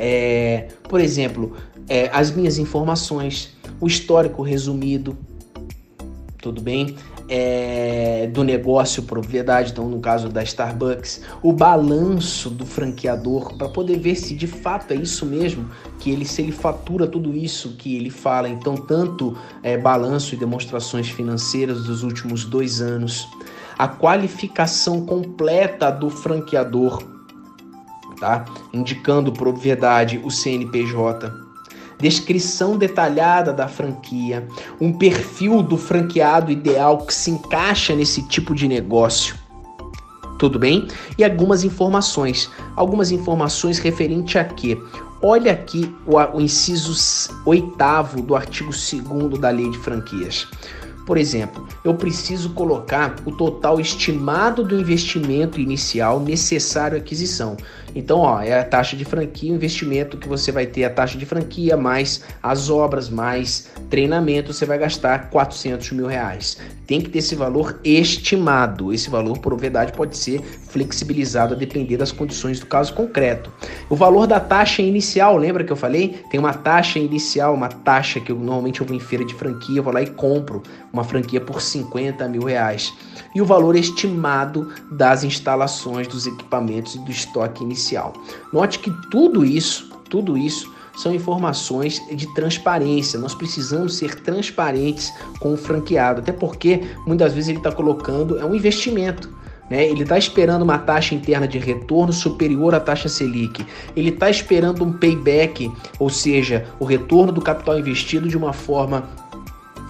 é, 0.00 0.68
por 0.88 0.98
exemplo, 0.98 1.54
é, 1.86 2.08
as 2.10 2.30
minhas 2.30 2.56
informações, 2.56 3.54
o 3.78 3.86
histórico 3.86 4.42
resumido, 4.42 5.16
tudo 6.40 6.62
bem? 6.62 6.96
É, 7.28 8.28
do 8.32 8.42
negócio, 8.42 9.02
propriedade, 9.02 9.72
então 9.72 9.88
no 9.88 10.00
caso 10.00 10.30
da 10.30 10.42
Starbucks, 10.42 11.20
o 11.42 11.52
balanço 11.52 12.48
do 12.48 12.64
franqueador 12.64 13.54
para 13.56 13.68
poder 13.68 13.98
ver 13.98 14.16
se 14.16 14.34
de 14.34 14.46
fato 14.46 14.92
é 14.92 14.96
isso 14.96 15.24
mesmo 15.26 15.68
que 16.00 16.10
ele 16.10 16.24
se 16.24 16.42
ele 16.42 16.50
fatura 16.50 17.06
tudo 17.06 17.36
isso 17.36 17.76
que 17.76 17.94
ele 17.94 18.10
fala. 18.10 18.48
Então 18.48 18.74
tanto 18.74 19.36
é, 19.62 19.76
balanço 19.76 20.34
e 20.34 20.38
demonstrações 20.38 21.08
financeiras 21.08 21.84
dos 21.84 22.02
últimos 22.02 22.44
dois 22.44 22.80
anos, 22.80 23.28
a 23.78 23.86
qualificação 23.86 25.04
completa 25.04 25.90
do 25.90 26.08
franqueador 26.10 27.19
tá? 28.20 28.44
Indicando 28.72 29.32
propriedade 29.32 30.20
o 30.22 30.30
CNPJ, 30.30 31.32
descrição 31.98 32.76
detalhada 32.76 33.52
da 33.52 33.66
franquia, 33.66 34.46
um 34.80 34.92
perfil 34.92 35.62
do 35.62 35.76
franqueado 35.76 36.52
ideal 36.52 36.98
que 36.98 37.14
se 37.14 37.30
encaixa 37.30 37.94
nesse 37.96 38.22
tipo 38.28 38.54
de 38.54 38.68
negócio. 38.68 39.34
Tudo 40.38 40.58
bem? 40.58 40.88
E 41.18 41.24
algumas 41.24 41.64
informações. 41.64 42.50
Algumas 42.74 43.10
informações 43.10 43.78
referente 43.78 44.38
a 44.38 44.44
quê? 44.44 44.78
Olha 45.22 45.52
aqui 45.52 45.94
o, 46.06 46.16
o 46.16 46.40
inciso 46.40 46.94
oitavo 47.44 48.22
do 48.22 48.34
artigo 48.34 48.70
2 48.70 49.38
da 49.38 49.50
Lei 49.50 49.68
de 49.68 49.76
Franquias. 49.76 50.48
Por 51.10 51.18
exemplo, 51.18 51.66
eu 51.84 51.94
preciso 51.94 52.50
colocar 52.50 53.16
o 53.26 53.32
total 53.32 53.80
estimado 53.80 54.62
do 54.62 54.78
investimento 54.78 55.60
inicial 55.60 56.20
necessário 56.20 56.96
à 56.96 57.00
aquisição. 57.00 57.56
Então, 57.94 58.20
ó, 58.20 58.40
é 58.40 58.58
a 58.58 58.64
taxa 58.64 58.96
de 58.96 59.04
franquia, 59.04 59.52
o 59.52 59.56
investimento 59.56 60.16
que 60.16 60.28
você 60.28 60.52
vai 60.52 60.66
ter, 60.66 60.84
a 60.84 60.90
taxa 60.90 61.18
de 61.18 61.26
franquia, 61.26 61.76
mais 61.76 62.22
as 62.42 62.70
obras, 62.70 63.08
mais 63.08 63.68
treinamento, 63.88 64.52
você 64.52 64.64
vai 64.64 64.78
gastar 64.78 65.30
400 65.30 65.92
mil 65.92 66.06
reais. 66.06 66.58
Tem 66.86 67.00
que 67.00 67.08
ter 67.08 67.18
esse 67.18 67.34
valor 67.34 67.78
estimado. 67.84 68.92
Esse 68.92 69.08
valor, 69.10 69.38
por 69.38 69.56
verdade, 69.56 69.92
pode 69.92 70.16
ser 70.16 70.40
flexibilizado 70.40 71.54
a 71.54 71.56
depender 71.56 71.96
das 71.96 72.12
condições 72.12 72.60
do 72.60 72.66
caso 72.66 72.94
concreto. 72.94 73.52
O 73.88 73.96
valor 73.96 74.26
da 74.26 74.38
taxa 74.38 74.82
inicial, 74.82 75.36
lembra 75.36 75.64
que 75.64 75.72
eu 75.72 75.76
falei? 75.76 76.20
Tem 76.30 76.38
uma 76.38 76.54
taxa 76.54 76.98
inicial, 76.98 77.54
uma 77.54 77.68
taxa 77.68 78.20
que 78.20 78.30
eu, 78.32 78.36
normalmente 78.36 78.80
eu 78.80 78.86
vou 78.86 78.96
em 78.96 79.00
feira 79.00 79.24
de 79.24 79.34
franquia, 79.34 79.78
eu 79.78 79.82
vou 79.82 79.92
lá 79.92 80.02
e 80.02 80.06
compro 80.06 80.62
uma 80.92 81.04
franquia 81.04 81.40
por 81.40 81.60
50 81.60 82.28
mil 82.28 82.42
reais. 82.42 82.92
E 83.34 83.40
o 83.40 83.44
valor 83.44 83.76
estimado 83.76 84.68
das 84.90 85.22
instalações, 85.22 86.08
dos 86.08 86.26
equipamentos 86.26 86.94
e 86.94 86.98
do 87.00 87.10
estoque 87.10 87.62
inicial. 87.62 87.79
Note 88.52 88.78
que 88.78 88.90
tudo 89.10 89.44
isso, 89.44 89.90
tudo 90.08 90.36
isso 90.36 90.72
são 90.96 91.14
informações 91.14 92.02
de 92.12 92.32
transparência. 92.34 93.18
Nós 93.18 93.34
precisamos 93.34 93.96
ser 93.96 94.16
transparentes 94.20 95.12
com 95.38 95.54
o 95.54 95.56
franqueado, 95.56 96.20
até 96.20 96.32
porque 96.32 96.82
muitas 97.06 97.32
vezes 97.32 97.48
ele 97.48 97.58
está 97.58 97.72
colocando 97.72 98.38
é 98.38 98.44
um 98.44 98.54
investimento. 98.54 99.30
Né? 99.70 99.88
Ele 99.88 100.02
está 100.02 100.18
esperando 100.18 100.62
uma 100.62 100.78
taxa 100.78 101.14
interna 101.14 101.46
de 101.46 101.58
retorno 101.58 102.12
superior 102.12 102.74
à 102.74 102.80
taxa 102.80 103.08
Selic. 103.08 103.64
Ele 103.96 104.10
está 104.10 104.28
esperando 104.28 104.84
um 104.84 104.92
payback, 104.92 105.70
ou 105.98 106.10
seja, 106.10 106.66
o 106.80 106.84
retorno 106.84 107.32
do 107.32 107.40
capital 107.40 107.78
investido 107.78 108.28
de 108.28 108.36
uma 108.36 108.52
forma 108.52 109.08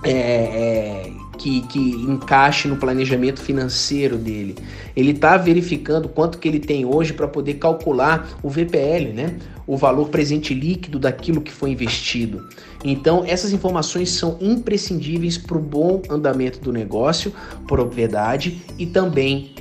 é, 0.04 0.12
é, 0.12 1.12
que, 1.40 1.62
que 1.62 1.78
encaixe 1.78 2.68
no 2.68 2.76
planejamento 2.76 3.40
financeiro 3.40 4.18
dele. 4.18 4.56
Ele 4.94 5.12
está 5.12 5.38
verificando 5.38 6.06
quanto 6.06 6.36
que 6.36 6.46
ele 6.46 6.60
tem 6.60 6.84
hoje 6.84 7.14
para 7.14 7.26
poder 7.26 7.54
calcular 7.54 8.28
o 8.42 8.50
VPL, 8.50 9.14
né? 9.14 9.38
o 9.66 9.74
valor 9.74 10.10
presente 10.10 10.52
líquido 10.52 10.98
daquilo 10.98 11.40
que 11.40 11.50
foi 11.50 11.70
investido. 11.70 12.46
Então, 12.84 13.24
essas 13.26 13.54
informações 13.54 14.10
são 14.10 14.36
imprescindíveis 14.38 15.38
para 15.38 15.56
o 15.56 15.60
bom 15.60 16.02
andamento 16.10 16.60
do 16.60 16.72
negócio, 16.72 17.32
propriedade 17.66 18.60
e 18.78 18.84
também 18.84 19.54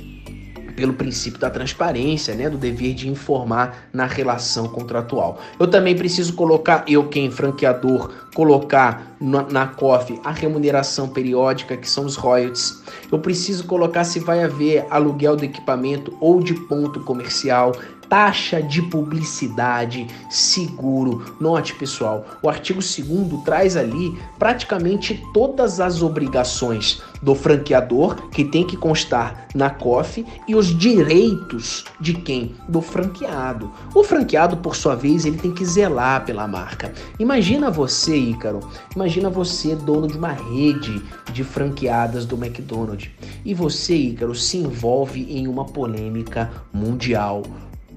pelo 0.76 0.92
princípio 0.92 1.38
da 1.38 1.50
transparência, 1.50 2.34
né, 2.34 2.48
do 2.48 2.56
dever 2.56 2.94
de 2.94 3.08
informar 3.08 3.88
na 3.92 4.06
relação 4.06 4.68
contratual. 4.68 5.40
Eu 5.58 5.66
também 5.66 5.96
preciso 5.96 6.34
colocar, 6.34 6.84
eu 6.88 7.08
quem 7.08 7.30
franqueador, 7.30 8.10
colocar 8.34 9.16
na, 9.20 9.42
na 9.42 9.66
COF 9.66 10.20
a 10.24 10.30
remuneração 10.30 11.08
periódica, 11.08 11.76
que 11.76 11.88
são 11.88 12.04
os 12.06 12.16
royalties. 12.16 12.82
Eu 13.10 13.18
preciso 13.18 13.64
colocar 13.64 14.04
se 14.04 14.20
vai 14.20 14.42
haver 14.42 14.86
aluguel 14.90 15.36
do 15.36 15.44
equipamento 15.44 16.16
ou 16.20 16.40
de 16.40 16.54
ponto 16.54 17.00
comercial, 17.00 17.72
taxa 18.10 18.60
de 18.60 18.82
publicidade, 18.82 20.08
seguro. 20.28 21.36
Note, 21.40 21.74
pessoal, 21.76 22.26
o 22.42 22.48
artigo 22.48 22.80
2 22.80 23.44
traz 23.44 23.76
ali 23.76 24.18
praticamente 24.36 25.22
todas 25.32 25.78
as 25.78 26.02
obrigações 26.02 27.00
do 27.22 27.36
franqueador 27.36 28.28
que 28.30 28.44
tem 28.44 28.66
que 28.66 28.76
constar 28.76 29.46
na 29.54 29.70
COF 29.70 30.26
e 30.48 30.56
os 30.56 30.76
direitos 30.76 31.84
de 32.00 32.14
quem? 32.14 32.54
Do 32.68 32.80
franqueado. 32.80 33.70
O 33.94 34.02
franqueado, 34.02 34.56
por 34.56 34.74
sua 34.74 34.96
vez, 34.96 35.24
ele 35.24 35.38
tem 35.38 35.52
que 35.52 35.64
zelar 35.64 36.24
pela 36.24 36.48
marca. 36.48 36.92
Imagina 37.18 37.70
você, 37.70 38.16
Ícaro, 38.16 38.60
imagina 38.94 39.30
você, 39.30 39.76
dono 39.76 40.08
de 40.08 40.18
uma 40.18 40.32
rede 40.32 41.00
de 41.32 41.44
franqueadas 41.44 42.26
do 42.26 42.36
McDonald's, 42.36 43.10
e 43.44 43.54
você, 43.54 43.94
Ícaro, 43.94 44.34
se 44.34 44.56
envolve 44.56 45.22
em 45.30 45.46
uma 45.46 45.64
polêmica 45.64 46.50
mundial 46.72 47.42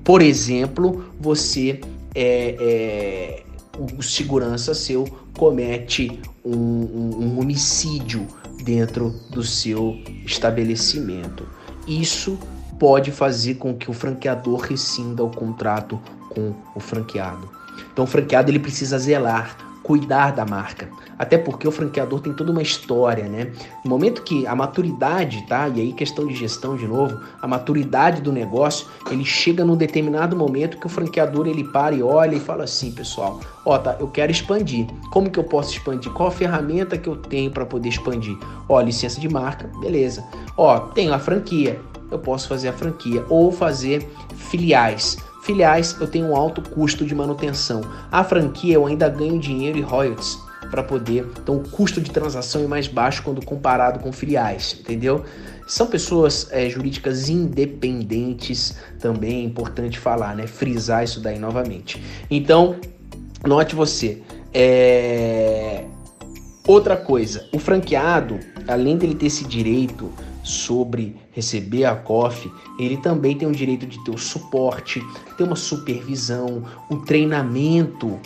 por 0.03 0.22
exemplo, 0.22 1.05
você 1.19 1.79
é, 2.13 2.55
é, 2.60 3.43
o 3.98 4.01
segurança 4.01 4.74
seu 4.74 5.05
comete 5.38 6.19
um, 6.43 6.55
um, 6.55 7.17
um 7.22 7.39
homicídio 7.39 8.27
dentro 8.63 9.13
do 9.29 9.43
seu 9.43 9.98
estabelecimento. 10.25 11.48
Isso 11.88 12.38
pode 12.79 13.12
fazer 13.12 13.55
com 13.55 13.74
que 13.75 13.89
o 13.89 13.93
franqueador 13.93 14.60
rescinda 14.60 15.24
o 15.24 15.29
contrato 15.29 16.00
com 16.29 16.53
o 16.75 16.79
franqueado. 16.79 17.50
Então, 17.91 18.05
o 18.05 18.07
franqueado 18.07 18.51
ele 18.51 18.60
precisa 18.60 18.98
zelar 18.98 19.57
cuidar 19.84 20.32
da 20.32 20.46
marca. 20.46 20.90
Até 21.20 21.38
porque 21.38 21.68
o 21.68 21.72
franqueador 21.72 22.22
tem 22.22 22.34
toda 22.34 22.52
uma 22.52 22.62
história, 22.62 23.25
né? 23.25 23.52
No 23.84 23.90
momento 23.90 24.24
que 24.24 24.48
a 24.48 24.56
maturidade, 24.56 25.46
tá? 25.48 25.68
E 25.68 25.82
aí 25.82 25.94
questão 25.94 26.25
de 26.25 26.34
gestão 26.34 26.75
de 26.75 26.88
novo, 26.88 27.20
a 27.42 27.48
maturidade 27.48 28.22
do 28.22 28.32
negócio, 28.32 28.88
ele 29.12 29.25
chega 29.25 29.63
num 29.63 29.75
determinado 29.75 30.36
momento 30.36 30.78
que 30.78 30.86
o 30.88 30.90
franqueador 30.90 31.48
ele 31.48 31.63
para 31.66 31.94
e 31.94 32.02
olha 32.02 32.36
e 32.36 32.40
fala 32.40 32.63
assim, 32.63 32.92
pessoal, 32.92 33.40
ó, 33.66 33.78
tá, 33.78 33.98
eu 34.00 34.08
quero 34.08 34.32
expandir. 34.32 34.88
Como 35.12 35.30
que 35.30 35.38
eu 35.38 35.44
posso 35.44 35.72
expandir? 35.72 36.12
Qual 36.13 36.30
a 36.30 36.32
ferramenta 36.32 36.98
que 36.98 37.08
eu 37.08 37.16
tenho 37.16 37.52
para 37.52 37.66
poder 37.66 37.90
expandir? 37.90 38.38
Ó, 38.68 38.80
licença 38.80 39.20
de 39.20 39.30
marca, 39.30 39.70
beleza. 39.80 40.24
Ó, 40.58 40.80
tenho 40.80 41.13
a 41.13 41.20
franquia, 41.20 41.80
eu 42.10 42.20
posso 42.20 42.48
fazer 42.48 42.70
a 42.70 42.74
franquia 42.74 43.25
ou 43.30 43.52
fazer 43.52 44.08
filiais. 44.36 45.18
Filiais 45.43 45.95
eu 46.00 46.07
tenho 46.07 46.27
um 46.27 46.35
alto 46.35 46.62
custo 46.62 47.05
de 47.05 47.13
manutenção. 47.13 47.81
A 48.09 48.23
franquia 48.23 48.75
eu 48.75 48.85
ainda 48.85 49.09
ganho 49.09 49.38
dinheiro 49.38 49.77
e 49.77 49.81
royalties 49.81 50.38
para 50.71 50.81
poder. 50.81 51.27
Então, 51.41 51.57
o 51.57 51.69
custo 51.69 52.00
de 52.00 52.09
transação 52.09 52.63
é 52.63 52.67
mais 52.67 52.88
baixo 52.88 53.21
quando 53.21 53.45
comparado 53.45 54.00
com 54.00 54.12
filiais, 54.12 54.77
entendeu? 54.79 55.25
São 55.67 55.88
pessoas 55.88 56.47
é, 56.50 56.69
jurídicas 56.69 57.29
independentes, 57.29 58.77
também 59.00 59.41
é 59.41 59.43
importante 59.43 60.00
falar, 60.00 60.33
né? 60.33 60.47
Frisar 60.47 61.03
isso 61.03 61.19
daí 61.19 61.38
novamente. 61.38 62.01
Então, 62.31 62.77
note 63.45 63.75
você. 63.75 64.23
É... 64.53 65.83
Outra 66.65 66.95
coisa, 66.95 67.50
o 67.51 67.59
franqueado, 67.59 68.39
além 68.65 68.97
dele 68.97 69.15
ter 69.15 69.25
esse 69.25 69.43
direito 69.43 70.09
sobre 70.43 71.15
receber 71.31 71.85
a 71.85 71.95
COF, 71.95 72.51
ele 72.77 72.97
também 72.97 73.38
tem 73.38 73.47
o 73.47 73.51
direito 73.51 73.85
de 73.85 74.03
ter 74.03 74.12
o 74.12 74.17
suporte, 74.17 75.01
ter 75.38 75.43
uma 75.43 75.55
supervisão, 75.55 76.63
um 76.91 77.00
treinamento 77.00 78.19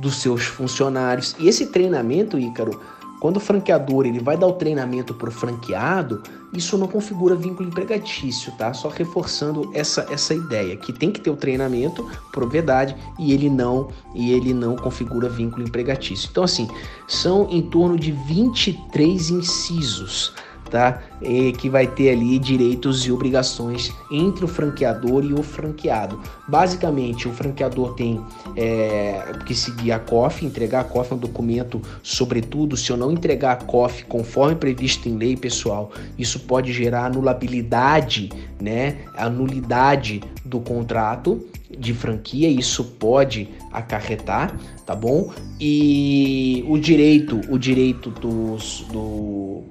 dos 0.00 0.16
seus 0.16 0.44
funcionários. 0.44 1.34
E 1.38 1.48
esse 1.48 1.66
treinamento, 1.66 2.38
Ícaro, 2.38 2.78
quando 3.20 3.38
o 3.38 3.40
franqueador 3.40 4.06
ele 4.06 4.20
vai 4.20 4.36
dar 4.36 4.46
o 4.46 4.52
treinamento 4.52 5.12
para 5.12 5.28
o 5.28 5.32
franqueado, 5.32 6.22
isso 6.52 6.78
não 6.78 6.86
configura 6.86 7.34
vínculo 7.34 7.68
empregatício, 7.68 8.52
tá? 8.52 8.72
Só 8.72 8.88
reforçando 8.88 9.70
essa, 9.74 10.06
essa 10.08 10.34
ideia 10.34 10.76
que 10.76 10.92
tem 10.92 11.10
que 11.10 11.20
ter 11.20 11.30
o 11.30 11.36
treinamento, 11.36 12.08
propriedade 12.32 12.96
e 13.18 13.32
ele 13.32 13.50
não 13.50 13.88
e 14.14 14.32
ele 14.32 14.54
não 14.54 14.76
configura 14.76 15.28
vínculo 15.28 15.66
empregatício. 15.66 16.28
Então 16.30 16.44
assim, 16.44 16.68
são 17.08 17.48
em 17.50 17.62
torno 17.62 17.98
de 17.98 18.12
23 18.12 19.30
incisos 19.30 20.32
tá? 20.68 21.02
E 21.20 21.52
que 21.52 21.68
vai 21.68 21.86
ter 21.86 22.10
ali 22.10 22.38
direitos 22.38 23.06
e 23.06 23.12
obrigações 23.12 23.92
entre 24.10 24.44
o 24.44 24.48
franqueador 24.48 25.24
e 25.24 25.32
o 25.32 25.42
franqueado. 25.42 26.20
Basicamente, 26.46 27.28
o 27.28 27.32
franqueador 27.32 27.94
tem 27.94 28.20
é, 28.56 29.32
que 29.44 29.54
seguir 29.54 29.92
a 29.92 29.98
COF, 29.98 30.44
entregar 30.44 30.80
a 30.80 30.84
COF 30.84 31.12
é 31.12 31.14
um 31.16 31.18
documento, 31.18 31.80
sobretudo, 32.02 32.76
se 32.76 32.90
eu 32.90 32.96
não 32.96 33.10
entregar 33.10 33.52
a 33.52 33.56
COF 33.56 34.04
conforme 34.04 34.54
previsto 34.56 35.08
em 35.08 35.16
lei, 35.16 35.36
pessoal, 35.36 35.90
isso 36.18 36.40
pode 36.40 36.72
gerar 36.72 37.06
anulabilidade, 37.06 38.30
né? 38.60 38.98
A 39.14 39.28
nulidade 39.28 40.22
do 40.44 40.60
contrato 40.60 41.46
de 41.76 41.92
franquia, 41.92 42.48
isso 42.48 42.82
pode 42.84 43.48
acarretar, 43.72 44.54
tá 44.86 44.94
bom? 44.94 45.32
E 45.60 46.64
o 46.68 46.78
direito, 46.78 47.40
o 47.48 47.58
direito 47.58 48.10
dos, 48.10 48.84
do 48.90 49.62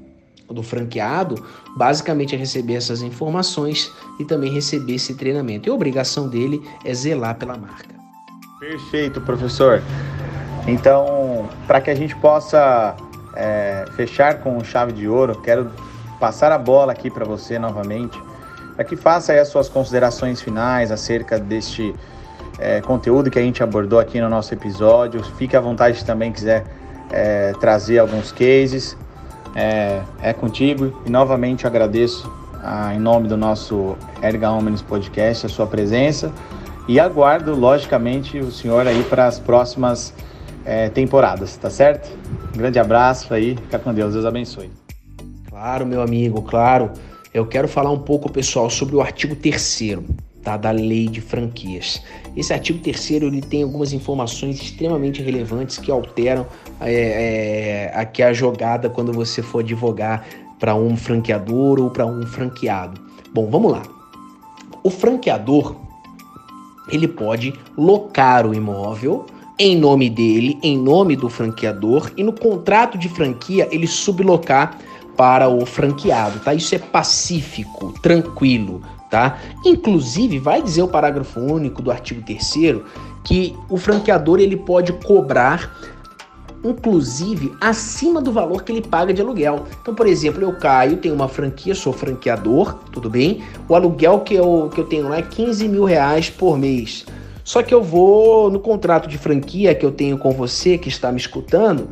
do 0.53 0.63
franqueado, 0.63 1.35
basicamente 1.75 2.35
é 2.35 2.37
receber 2.37 2.75
essas 2.75 3.01
informações 3.01 3.91
e 4.19 4.25
também 4.25 4.51
receber 4.51 4.95
esse 4.95 5.13
treinamento. 5.15 5.67
E 5.67 5.69
a 5.69 5.73
obrigação 5.73 6.27
dele 6.27 6.61
é 6.85 6.93
zelar 6.93 7.35
pela 7.35 7.57
marca. 7.57 7.95
Perfeito, 8.59 9.21
professor. 9.21 9.81
Então, 10.67 11.47
para 11.65 11.79
que 11.79 11.89
a 11.89 11.95
gente 11.95 12.15
possa 12.15 12.95
é, 13.35 13.85
fechar 13.95 14.39
com 14.39 14.63
chave 14.63 14.91
de 14.91 15.07
ouro, 15.07 15.39
quero 15.41 15.71
passar 16.19 16.51
a 16.51 16.57
bola 16.57 16.91
aqui 16.91 17.09
para 17.09 17.23
você 17.23 17.59
novamente, 17.59 18.19
para 18.75 18.83
que 18.83 18.95
faça 18.95 19.33
as 19.33 19.47
suas 19.49 19.69
considerações 19.69 20.41
finais 20.41 20.91
acerca 20.91 21.39
deste 21.39 21.93
é, 22.57 22.81
conteúdo 22.81 23.29
que 23.29 23.37
a 23.37 23.41
gente 23.41 23.61
abordou 23.61 23.99
aqui 23.99 24.19
no 24.19 24.29
nosso 24.29 24.53
episódio. 24.53 25.23
Fique 25.37 25.55
à 25.55 25.61
vontade 25.61 26.03
também 26.03 26.31
quiser 26.31 26.65
é, 27.11 27.53
trazer 27.59 27.99
alguns 27.99 28.31
cases 28.31 28.97
é, 29.55 30.01
é 30.21 30.33
contigo 30.33 31.01
e 31.05 31.09
novamente 31.09 31.65
agradeço 31.65 32.31
ah, 32.63 32.93
em 32.93 32.99
nome 32.99 33.27
do 33.27 33.37
nosso 33.37 33.95
Erga 34.21 34.51
Omnis 34.51 34.81
Podcast 34.81 35.45
a 35.45 35.49
sua 35.49 35.67
presença 35.67 36.31
e 36.87 36.99
aguardo, 36.99 37.53
logicamente, 37.53 38.39
o 38.39 38.49
senhor 38.49 38.87
aí 38.87 39.03
para 39.03 39.27
as 39.27 39.39
próximas 39.39 40.13
é, 40.63 40.87
temporadas, 40.89 41.57
tá 41.57 41.69
certo? 41.69 42.09
Um 42.53 42.57
grande 42.57 42.79
abraço 42.79 43.33
aí, 43.33 43.55
fica 43.57 43.77
com 43.77 43.93
Deus, 43.93 44.13
Deus 44.13 44.25
abençoe. 44.25 44.71
Claro, 45.49 45.85
meu 45.85 46.01
amigo, 46.01 46.41
claro. 46.43 46.91
Eu 47.33 47.45
quero 47.45 47.67
falar 47.67 47.91
um 47.91 47.99
pouco, 47.99 48.31
pessoal, 48.31 48.69
sobre 48.69 48.95
o 48.95 49.01
artigo 49.01 49.35
3 49.35 50.17
tá, 50.47 50.55
da 50.55 50.71
lei 50.71 51.09
de 51.09 51.19
franquias. 51.19 52.01
Esse 52.33 52.53
artigo 52.53 52.79
3 52.79 53.11
ele 53.11 53.41
tem 53.41 53.63
algumas 53.63 53.91
informações 53.91 54.61
extremamente 54.61 55.21
relevantes 55.21 55.77
que 55.77 55.91
alteram 55.91 56.47
é, 56.79 57.91
é, 57.91 57.91
aqui 57.93 58.23
a 58.23 58.31
jogada 58.31 58.89
quando 58.89 59.11
você 59.11 59.41
for 59.41 59.59
advogar 59.59 60.25
para 60.57 60.73
um 60.73 60.95
franqueador 60.95 61.81
ou 61.81 61.89
para 61.89 62.05
um 62.05 62.25
franqueado. 62.25 63.01
Bom, 63.33 63.49
vamos 63.49 63.73
lá. 63.73 63.83
O 64.81 64.89
franqueador 64.89 65.75
ele 66.89 67.09
pode 67.09 67.53
locar 67.77 68.47
o 68.47 68.53
imóvel 68.53 69.25
em 69.59 69.75
nome 69.75 70.09
dele, 70.09 70.57
em 70.63 70.77
nome 70.77 71.17
do 71.17 71.29
franqueador 71.29 72.09
e 72.15 72.23
no 72.23 72.31
contrato 72.31 72.97
de 72.97 73.09
franquia 73.09 73.67
ele 73.69 73.85
sublocar 73.85 74.77
para 75.17 75.49
o 75.49 75.65
franqueado, 75.65 76.39
tá? 76.39 76.53
Isso 76.53 76.73
é 76.75 76.79
pacífico, 76.79 77.91
tranquilo, 78.01 78.81
tá? 79.09 79.39
Inclusive, 79.65 80.39
vai 80.39 80.61
dizer 80.61 80.81
o 80.81 80.87
parágrafo 80.87 81.39
único 81.39 81.81
do 81.81 81.91
artigo 81.91 82.21
3 82.21 82.81
que 83.23 83.55
o 83.69 83.77
franqueador 83.77 84.39
ele 84.39 84.55
pode 84.55 84.93
cobrar 84.93 85.75
inclusive 86.63 87.53
acima 87.61 88.21
do 88.21 88.31
valor 88.31 88.63
que 88.63 88.71
ele 88.71 88.81
paga 88.81 89.13
de 89.13 89.21
aluguel. 89.21 89.65
Então, 89.81 89.93
por 89.93 90.07
exemplo, 90.07 90.41
eu 90.41 90.53
caio, 90.57 90.97
tenho 90.97 91.15
uma 91.15 91.27
franquia, 91.27 91.75
sou 91.75 91.93
franqueador, 91.93 92.75
tudo 92.91 93.09
bem? 93.09 93.43
O 93.67 93.75
aluguel 93.75 94.21
que 94.21 94.33
eu, 94.33 94.69
que 94.73 94.81
eu 94.81 94.85
tenho 94.85 95.07
lá 95.07 95.17
é 95.17 95.21
15 95.21 95.67
mil 95.67 95.85
reais 95.85 96.29
por 96.29 96.57
mês. 96.57 97.05
Só 97.43 97.63
que 97.63 97.73
eu 97.73 97.81
vou 97.81 98.49
no 98.49 98.59
contrato 98.59 99.07
de 99.07 99.17
franquia 99.17 99.73
que 99.73 99.85
eu 99.85 99.91
tenho 99.91 100.17
com 100.17 100.31
você 100.31 100.77
que 100.77 100.89
está 100.89 101.11
me 101.11 101.17
escutando, 101.17 101.87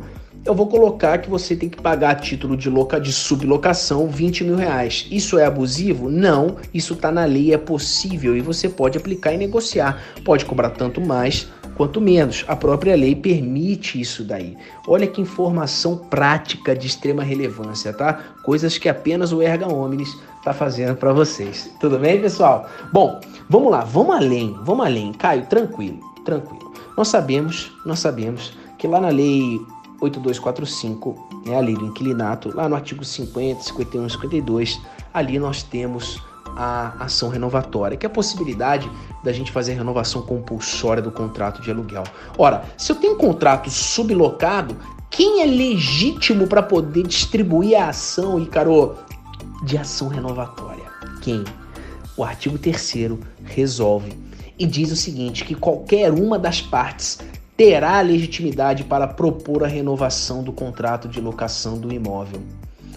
eu 0.46 0.54
vou 0.54 0.68
colocar 0.68 1.18
que 1.18 1.28
você 1.28 1.56
tem 1.56 1.68
que 1.68 1.82
pagar 1.82 2.10
a 2.10 2.14
título 2.14 2.56
de, 2.56 2.70
loca, 2.70 3.00
de 3.00 3.12
sublocação 3.12 4.08
20 4.08 4.44
mil 4.44 4.56
reais. 4.56 5.06
Isso 5.10 5.38
é 5.38 5.44
abusivo? 5.44 6.08
Não, 6.08 6.56
isso 6.72 6.94
está 6.94 7.10
na 7.10 7.24
lei, 7.24 7.52
é 7.52 7.58
possível 7.58 8.36
e 8.36 8.40
você 8.40 8.68
pode 8.68 8.96
aplicar 8.96 9.32
e 9.32 9.36
negociar. 9.36 10.00
Pode 10.24 10.44
cobrar 10.44 10.70
tanto 10.70 11.00
mais 11.00 11.48
quanto 11.76 12.00
menos. 12.00 12.44
A 12.46 12.54
própria 12.54 12.94
lei 12.94 13.14
permite 13.16 14.00
isso 14.00 14.22
daí. 14.22 14.56
Olha 14.86 15.06
que 15.06 15.20
informação 15.20 15.96
prática 15.96 16.76
de 16.76 16.86
extrema 16.86 17.24
relevância, 17.24 17.92
tá? 17.92 18.14
Coisas 18.44 18.78
que 18.78 18.88
apenas 18.88 19.32
o 19.32 19.42
Erga 19.42 19.66
Omnis 19.66 20.16
está 20.38 20.52
fazendo 20.52 20.96
para 20.96 21.12
vocês. 21.12 21.70
Tudo 21.80 21.98
bem, 21.98 22.20
pessoal? 22.20 22.68
Bom, 22.92 23.20
vamos 23.50 23.70
lá, 23.70 23.80
vamos 23.80 24.14
além, 24.14 24.56
vamos 24.62 24.86
além. 24.86 25.12
Caio, 25.12 25.44
tranquilo, 25.46 25.98
tranquilo. 26.24 26.72
Nós 26.96 27.08
sabemos, 27.08 27.72
nós 27.84 27.98
sabemos 27.98 28.52
que 28.78 28.86
lá 28.86 29.00
na 29.00 29.08
lei 29.08 29.60
8245, 30.00 31.42
né, 31.46 31.56
a 31.56 31.60
lei 31.60 31.74
do 31.74 31.86
inquilinato, 31.86 32.54
lá 32.54 32.68
no 32.68 32.74
artigo 32.74 33.04
50, 33.04 33.62
51 33.62 34.06
e 34.06 34.10
52, 34.10 34.80
ali 35.12 35.38
nós 35.38 35.62
temos 35.62 36.20
a 36.56 37.04
ação 37.04 37.28
renovatória, 37.28 37.96
que 37.96 38.06
é 38.06 38.08
a 38.08 38.12
possibilidade 38.12 38.90
da 39.22 39.32
gente 39.32 39.52
fazer 39.52 39.74
renovação 39.74 40.22
compulsória 40.22 41.02
do 41.02 41.10
contrato 41.10 41.60
de 41.60 41.70
aluguel. 41.70 42.04
Ora, 42.38 42.64
se 42.78 42.92
eu 42.92 42.96
tenho 42.96 43.14
um 43.14 43.18
contrato 43.18 43.70
sublocado, 43.70 44.76
quem 45.10 45.42
é 45.42 45.46
legítimo 45.46 46.46
para 46.46 46.62
poder 46.62 47.06
distribuir 47.06 47.80
a 47.80 47.88
ação, 47.88 48.40
Icaro, 48.40 48.96
de 49.64 49.76
ação 49.76 50.08
renovatória? 50.08 50.84
Quem? 51.20 51.44
O 52.16 52.24
artigo 52.24 52.58
3 52.58 53.18
resolve 53.44 54.12
e 54.58 54.66
diz 54.66 54.90
o 54.90 54.96
seguinte: 54.96 55.44
que 55.44 55.54
qualquer 55.54 56.12
uma 56.12 56.38
das 56.38 56.60
partes 56.60 57.18
terá 57.56 58.00
legitimidade 58.00 58.84
para 58.84 59.06
propor 59.06 59.64
a 59.64 59.66
renovação 59.66 60.42
do 60.42 60.52
contrato 60.52 61.08
de 61.08 61.20
locação 61.20 61.78
do 61.78 61.92
imóvel. 61.92 62.40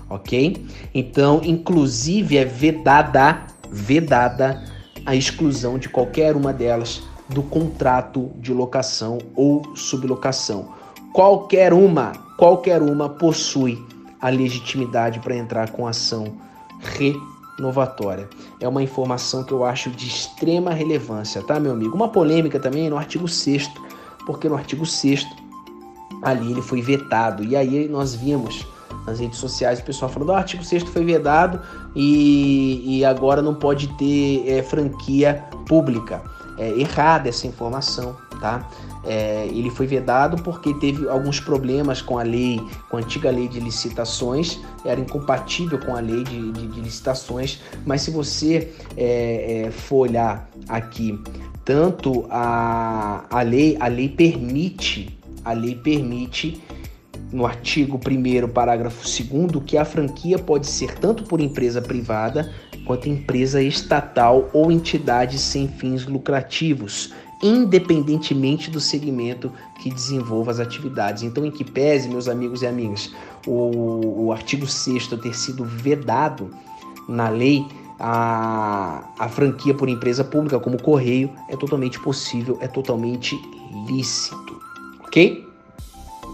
Ok? 0.10 0.66
Então, 0.94 1.40
inclusive, 1.44 2.38
é 2.38 2.44
vedada, 2.44 3.44
vedada 3.70 4.64
a 5.06 5.16
exclusão 5.16 5.78
de 5.78 5.88
qualquer 5.88 6.36
uma 6.36 6.52
delas 6.52 7.02
do 7.30 7.44
contrato 7.44 8.32
de 8.38 8.52
locação 8.52 9.20
ou 9.36 9.76
sublocação. 9.76 10.70
Qualquer 11.14 11.74
uma, 11.74 12.12
qualquer 12.38 12.82
uma 12.82 13.08
possui 13.08 13.84
a 14.20 14.30
legitimidade 14.30 15.20
para 15.20 15.36
entrar 15.36 15.70
com 15.70 15.88
ação 15.88 16.38
renovatória. 16.82 18.28
É 18.60 18.68
uma 18.68 18.84
informação 18.84 19.44
que 19.44 19.54
eu 19.54 19.64
acho 19.64 19.90
de 19.92 20.08
extrema 20.08 20.72
relevância, 20.72 21.42
tá, 21.42 21.60
meu 21.60 21.72
amigo? 21.72 21.96
Uma 21.96 22.10
polêmica 22.10 22.60
também 22.60 22.90
no 22.90 22.98
artigo 22.98 23.28
6 23.28 23.70
porque 24.30 24.48
no 24.48 24.54
artigo 24.54 24.86
6 24.86 25.28
ali 26.22 26.52
ele 26.52 26.62
foi 26.62 26.84
vetado. 26.84 27.44
E 27.44 27.56
aí 27.56 27.88
nós 27.90 28.14
vimos 28.14 28.64
nas 29.08 29.20
redes 29.20 29.40
sociais 29.40 29.80
o 29.80 29.84
pessoal 29.84 30.12
falando: 30.12 30.30
o 30.30 30.34
artigo 30.34 30.64
6 30.64 30.84
foi 30.84 31.04
vedado 31.04 31.60
e, 31.96 33.00
e 33.00 33.04
agora 33.04 33.42
não 33.42 33.56
pode 33.56 33.88
ter 33.98 34.48
é, 34.48 34.62
franquia 34.62 35.44
pública. 35.68 36.22
É 36.60 36.70
errada 36.80 37.28
essa 37.28 37.48
informação, 37.48 38.16
tá? 38.40 38.70
É, 39.06 39.48
ele 39.48 39.70
foi 39.70 39.88
vedado 39.88 40.42
porque 40.44 40.74
teve 40.76 41.08
alguns 41.08 41.40
problemas 41.40 42.02
com 42.02 42.18
a 42.18 42.24
lei, 42.24 42.62
com 42.90 42.98
a 42.98 43.00
antiga 43.00 43.32
lei 43.32 43.48
de 43.48 43.60
licitações, 43.60 44.60
era 44.84 45.00
incompatível 45.00 45.80
com 45.80 45.96
a 45.96 46.00
lei 46.00 46.24
de, 46.24 46.52
de, 46.52 46.68
de 46.68 46.82
licitações. 46.82 47.62
Mas 47.86 48.02
se 48.02 48.12
você 48.12 48.74
é, 48.98 49.66
é, 49.68 49.72
for 49.72 50.10
olhar 50.10 50.50
aqui, 50.68 51.18
tanto 51.64 52.26
a, 52.30 53.26
a 53.30 53.42
lei, 53.42 53.78
a 53.80 53.88
lei 53.88 54.10
permite, 54.10 55.18
a 55.46 55.54
lei 55.54 55.76
permite 55.76 56.62
no 57.32 57.46
artigo 57.46 57.98
1 57.98 58.48
parágrafo 58.50 59.04
2 59.04 59.64
que 59.64 59.78
a 59.78 59.86
franquia 59.86 60.40
pode 60.40 60.68
ser 60.68 60.96
tanto 60.96 61.24
por 61.24 61.40
empresa 61.40 61.82
privada 61.82 62.52
quanto 62.86 63.08
empresa 63.08 63.62
estatal 63.62 64.50
ou 64.52 64.72
entidade 64.72 65.38
sem 65.38 65.68
fins 65.68 66.08
lucrativos, 66.08 67.14
independentemente 67.42 68.70
do 68.70 68.80
segmento 68.80 69.52
que 69.80 69.90
desenvolva 69.90 70.52
as 70.52 70.60
atividades. 70.60 71.24
Então, 71.24 71.46
em 71.46 71.52
que 71.52 71.64
pese, 71.64 72.10
meus 72.10 72.28
amigos 72.28 72.62
e 72.62 72.68
amigas, 72.68 73.14
o, 73.48 74.26
o 74.26 74.32
artigo 74.32 74.68
6 74.68 75.08
ter 75.08 75.36
sido 75.36 75.64
vedado 75.64 76.50
na 77.08 77.30
lei, 77.30 77.66
a, 78.00 79.04
a 79.18 79.28
franquia 79.28 79.74
por 79.74 79.90
empresa 79.90 80.24
pública, 80.24 80.60
como 80.60 80.82
Correio, 80.82 81.32
é 81.50 81.56
totalmente 81.56 82.00
possível, 82.00 82.58
é 82.62 82.68
totalmente 82.68 83.40
lícito. 83.88 84.60
Ok? 85.02 85.46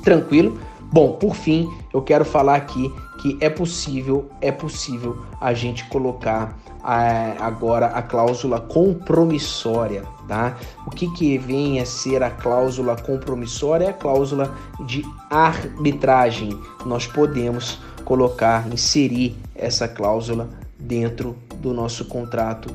Tranquilo? 0.03 0.59
Bom, 0.91 1.13
por 1.13 1.35
fim, 1.35 1.69
eu 1.93 2.01
quero 2.01 2.23
falar 2.23 2.55
aqui 2.55 2.93
que 3.21 3.37
é 3.41 3.49
possível, 3.49 4.29
é 4.39 4.51
possível 4.51 5.17
a 5.41 5.53
gente 5.53 5.83
colocar 5.85 6.57
é, 6.83 7.35
agora 7.39 7.87
a 7.87 8.01
cláusula 8.01 8.59
compromissória, 8.61 10.03
tá? 10.27 10.57
O 10.85 10.91
que 10.91 11.11
que 11.13 11.37
vem 11.37 11.79
a 11.79 11.85
ser 11.85 12.21
a 12.21 12.29
cláusula 12.29 12.95
compromissória? 12.95 13.85
É 13.85 13.89
a 13.89 13.93
cláusula 13.93 14.53
de 14.85 15.03
arbitragem. 15.29 16.57
Nós 16.85 17.07
podemos 17.07 17.79
colocar, 18.03 18.71
inserir 18.71 19.35
essa 19.55 19.87
cláusula 19.87 20.49
dentro 20.77 21.35
do 21.57 21.73
nosso 21.73 22.05
contrato 22.05 22.73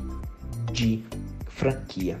de 0.71 1.01
franquia. 1.47 2.19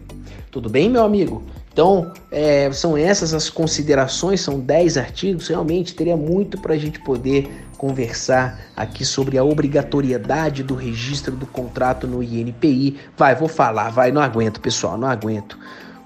Tudo 0.49 0.69
bem, 0.69 0.89
meu 0.89 1.03
amigo? 1.03 1.43
Então, 1.71 2.11
é, 2.29 2.69
são 2.73 2.97
essas 2.97 3.33
as 3.33 3.49
considerações, 3.49 4.41
são 4.41 4.59
10 4.59 4.97
artigos, 4.97 5.47
realmente 5.47 5.95
teria 5.95 6.17
muito 6.17 6.59
para 6.59 6.73
a 6.73 6.77
gente 6.77 6.99
poder 6.99 7.49
conversar 7.77 8.59
aqui 8.75 9.05
sobre 9.05 9.37
a 9.37 9.43
obrigatoriedade 9.43 10.63
do 10.63 10.75
registro 10.75 11.33
do 11.35 11.45
contrato 11.45 12.05
no 12.05 12.21
INPI. 12.21 12.97
Vai, 13.17 13.35
vou 13.35 13.47
falar, 13.47 13.89
vai, 13.89 14.11
não 14.11 14.21
aguento, 14.21 14.59
pessoal, 14.59 14.97
não 14.97 15.07
aguento. 15.07 15.57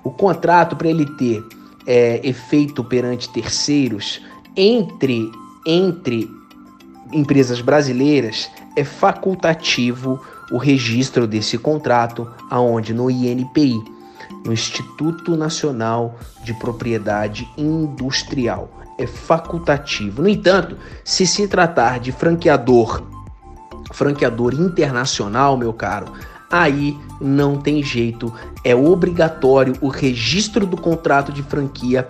O 0.04 0.12
contrato, 0.12 0.76
para 0.76 0.88
ele 0.88 1.06
ter 1.18 1.44
é, 1.88 2.22
efeito 2.24 2.84
perante 2.84 3.28
terceiros, 3.34 4.22
entre, 4.56 5.30
entre 5.66 6.30
empresas 7.12 7.60
brasileiras, 7.60 8.50
é 8.76 8.84
facultativo 8.84 10.22
o 10.52 10.58
registro 10.58 11.26
desse 11.26 11.58
contrato 11.58 12.30
aonde 12.52 12.94
no 12.94 13.10
INPI 13.10 13.95
no 14.46 14.54
Instituto 14.54 15.36
Nacional 15.36 16.18
de 16.44 16.54
Propriedade 16.54 17.50
Industrial. 17.58 18.70
É 18.98 19.08
facultativo. 19.08 20.22
No 20.22 20.30
entanto, 20.30 20.78
se 21.04 21.28
se 21.28 21.48
tratar 21.48 22.00
de 22.00 22.12
franqueador, 22.12 23.04
franqueador 23.92 24.54
internacional, 24.54 25.58
meu 25.58 25.74
caro, 25.74 26.14
aí 26.50 26.98
não 27.20 27.58
tem 27.58 27.84
jeito, 27.84 28.32
é 28.64 28.76
obrigatório 28.76 29.74
o 29.82 29.90
registro 29.90 30.66
do 30.66 30.78
contrato 30.78 31.32
de 31.34 31.44
franquia 31.44 32.08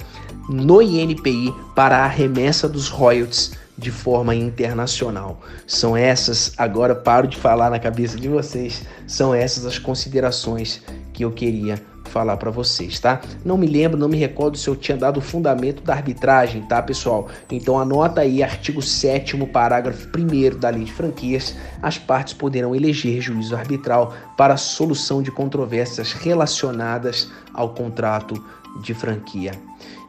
no 0.47 0.81
INPI 0.81 1.53
para 1.73 2.03
a 2.03 2.07
remessa 2.07 2.69
dos 2.69 2.87
royalties 2.87 3.53
de 3.77 3.91
forma 3.91 4.35
internacional. 4.35 5.41
São 5.65 5.97
essas, 5.97 6.53
agora 6.57 6.93
paro 6.93 7.27
de 7.27 7.37
falar 7.37 7.69
na 7.69 7.79
cabeça 7.79 8.17
de 8.17 8.27
vocês, 8.27 8.83
são 9.07 9.33
essas 9.33 9.65
as 9.65 9.79
considerações 9.79 10.81
que 11.11 11.25
eu 11.25 11.31
queria 11.31 11.81
falar 12.15 12.37
para 12.37 12.49
vocês, 12.49 12.97
tá? 12.97 13.19
Não 13.43 13.57
me 13.57 13.67
lembro, 13.67 13.97
não 13.97 14.07
me 14.07 14.15
recordo 14.15 14.57
se 14.57 14.69
eu 14.69 14.75
tinha 14.77 14.97
dado 14.97 15.17
o 15.17 15.21
fundamento 15.21 15.83
da 15.83 15.93
arbitragem, 15.93 16.61
tá, 16.61 16.81
pessoal? 16.81 17.27
Então 17.51 17.77
anota 17.77 18.21
aí, 18.21 18.41
artigo 18.41 18.81
7 18.81 19.35
parágrafo 19.47 20.07
1 20.17 20.57
da 20.57 20.69
Lei 20.69 20.85
de 20.85 20.93
Franquias, 20.93 21.57
as 21.81 21.97
partes 21.97 22.33
poderão 22.33 22.73
eleger 22.73 23.19
juízo 23.19 23.53
arbitral 23.53 24.13
para 24.37 24.55
solução 24.55 25.21
de 25.21 25.29
controvérsias 25.29 26.13
relacionadas 26.13 27.29
ao 27.53 27.73
contrato 27.73 28.41
de 28.81 28.93
franquia. 28.93 29.51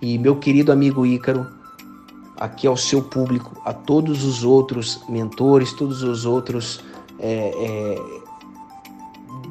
E 0.00 0.16
meu 0.16 0.36
querido 0.36 0.70
amigo 0.70 1.04
Ícaro, 1.04 1.44
aqui 2.36 2.68
ao 2.68 2.76
seu 2.76 3.02
público, 3.02 3.60
a 3.64 3.72
todos 3.72 4.22
os 4.22 4.44
outros 4.44 5.02
mentores, 5.08 5.72
todos 5.72 6.04
os 6.04 6.24
outros 6.24 6.84
é, 7.18 7.50
é, 7.58 8.25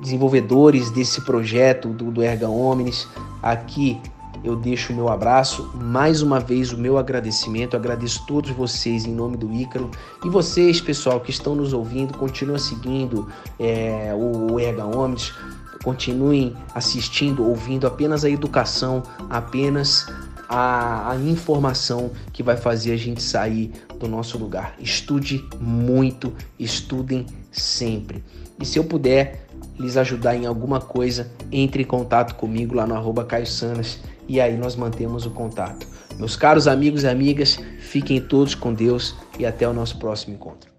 desenvolvedores 0.02 0.90
desse 0.90 1.22
projeto 1.22 1.90
do, 1.90 2.12
do 2.12 2.24
Erga 2.24 2.50
Omnis. 2.50 3.08
Aqui 3.42 4.00
eu 4.44 4.56
deixo 4.56 4.94
o 4.94 4.96
meu 4.96 5.10
abraço, 5.10 5.72
mais 5.74 6.22
uma 6.22 6.40
vez 6.40 6.72
o 6.72 6.78
meu 6.78 7.00
agradecimento, 7.00 7.76
agradeço 7.76 8.26
todos 8.28 8.52
vocês 8.52 9.06
em 9.06 9.12
nome 9.12 9.38
do 9.38 9.52
Ícaro 9.52 9.90
e 10.24 10.30
vocês, 10.30 10.80
pessoal, 10.80 11.20
que 11.20 11.32
estão 11.32 11.56
nos 11.56 11.74
ouvindo, 11.74 12.16
continuem 12.16 12.60
seguindo 12.60 13.28
é, 13.60 14.14
o, 14.14 14.54
o 14.54 14.60
Erga 14.60 14.86
Omnis, 14.86 15.34
continuem 15.84 16.56
assistindo, 16.74 17.44
ouvindo 17.44 17.88
apenas 17.88 18.24
a 18.24 18.30
educação, 18.30 19.02
apenas 19.30 20.08
a, 20.48 21.12
a, 21.12 21.16
informação 21.16 22.12
que 22.32 22.44
vai 22.44 22.56
fazer 22.56 22.92
a 22.92 22.98
gente 22.98 23.22
sair 23.22 23.72
do 24.00 24.08
nosso 24.08 24.38
lugar. 24.38 24.76
Estude 24.80 25.44
muito, 25.60 26.34
estudem 26.60 27.26
sempre. 27.52 28.24
E 28.60 28.66
se 28.66 28.78
eu 28.78 28.84
puder 28.84 29.45
lhes 29.80 29.98
ajudar 29.98 30.36
em 30.36 30.46
alguma 30.46 30.80
coisa, 30.80 31.32
entre 31.52 31.84
em 31.84 31.86
contato 31.86 32.36
comigo 32.36 32.76
lá 32.76 32.88
no 32.88 32.96
arroba 32.96 33.26
Caio 33.26 33.48
Sanas 33.48 34.00
e 34.28 34.42
aí 34.42 34.58
nós 34.58 34.76
mantemos 34.76 35.26
o 35.26 35.32
contato. 35.32 35.88
Meus 36.18 36.36
caros 36.36 36.68
amigos 36.68 37.04
e 37.04 37.08
amigas, 37.08 37.58
fiquem 37.80 38.22
todos 38.22 38.56
com 38.56 38.74
Deus 38.74 39.16
e 39.38 39.46
até 39.46 39.68
o 39.68 39.74
nosso 39.74 39.98
próximo 39.98 40.34
encontro. 40.34 40.75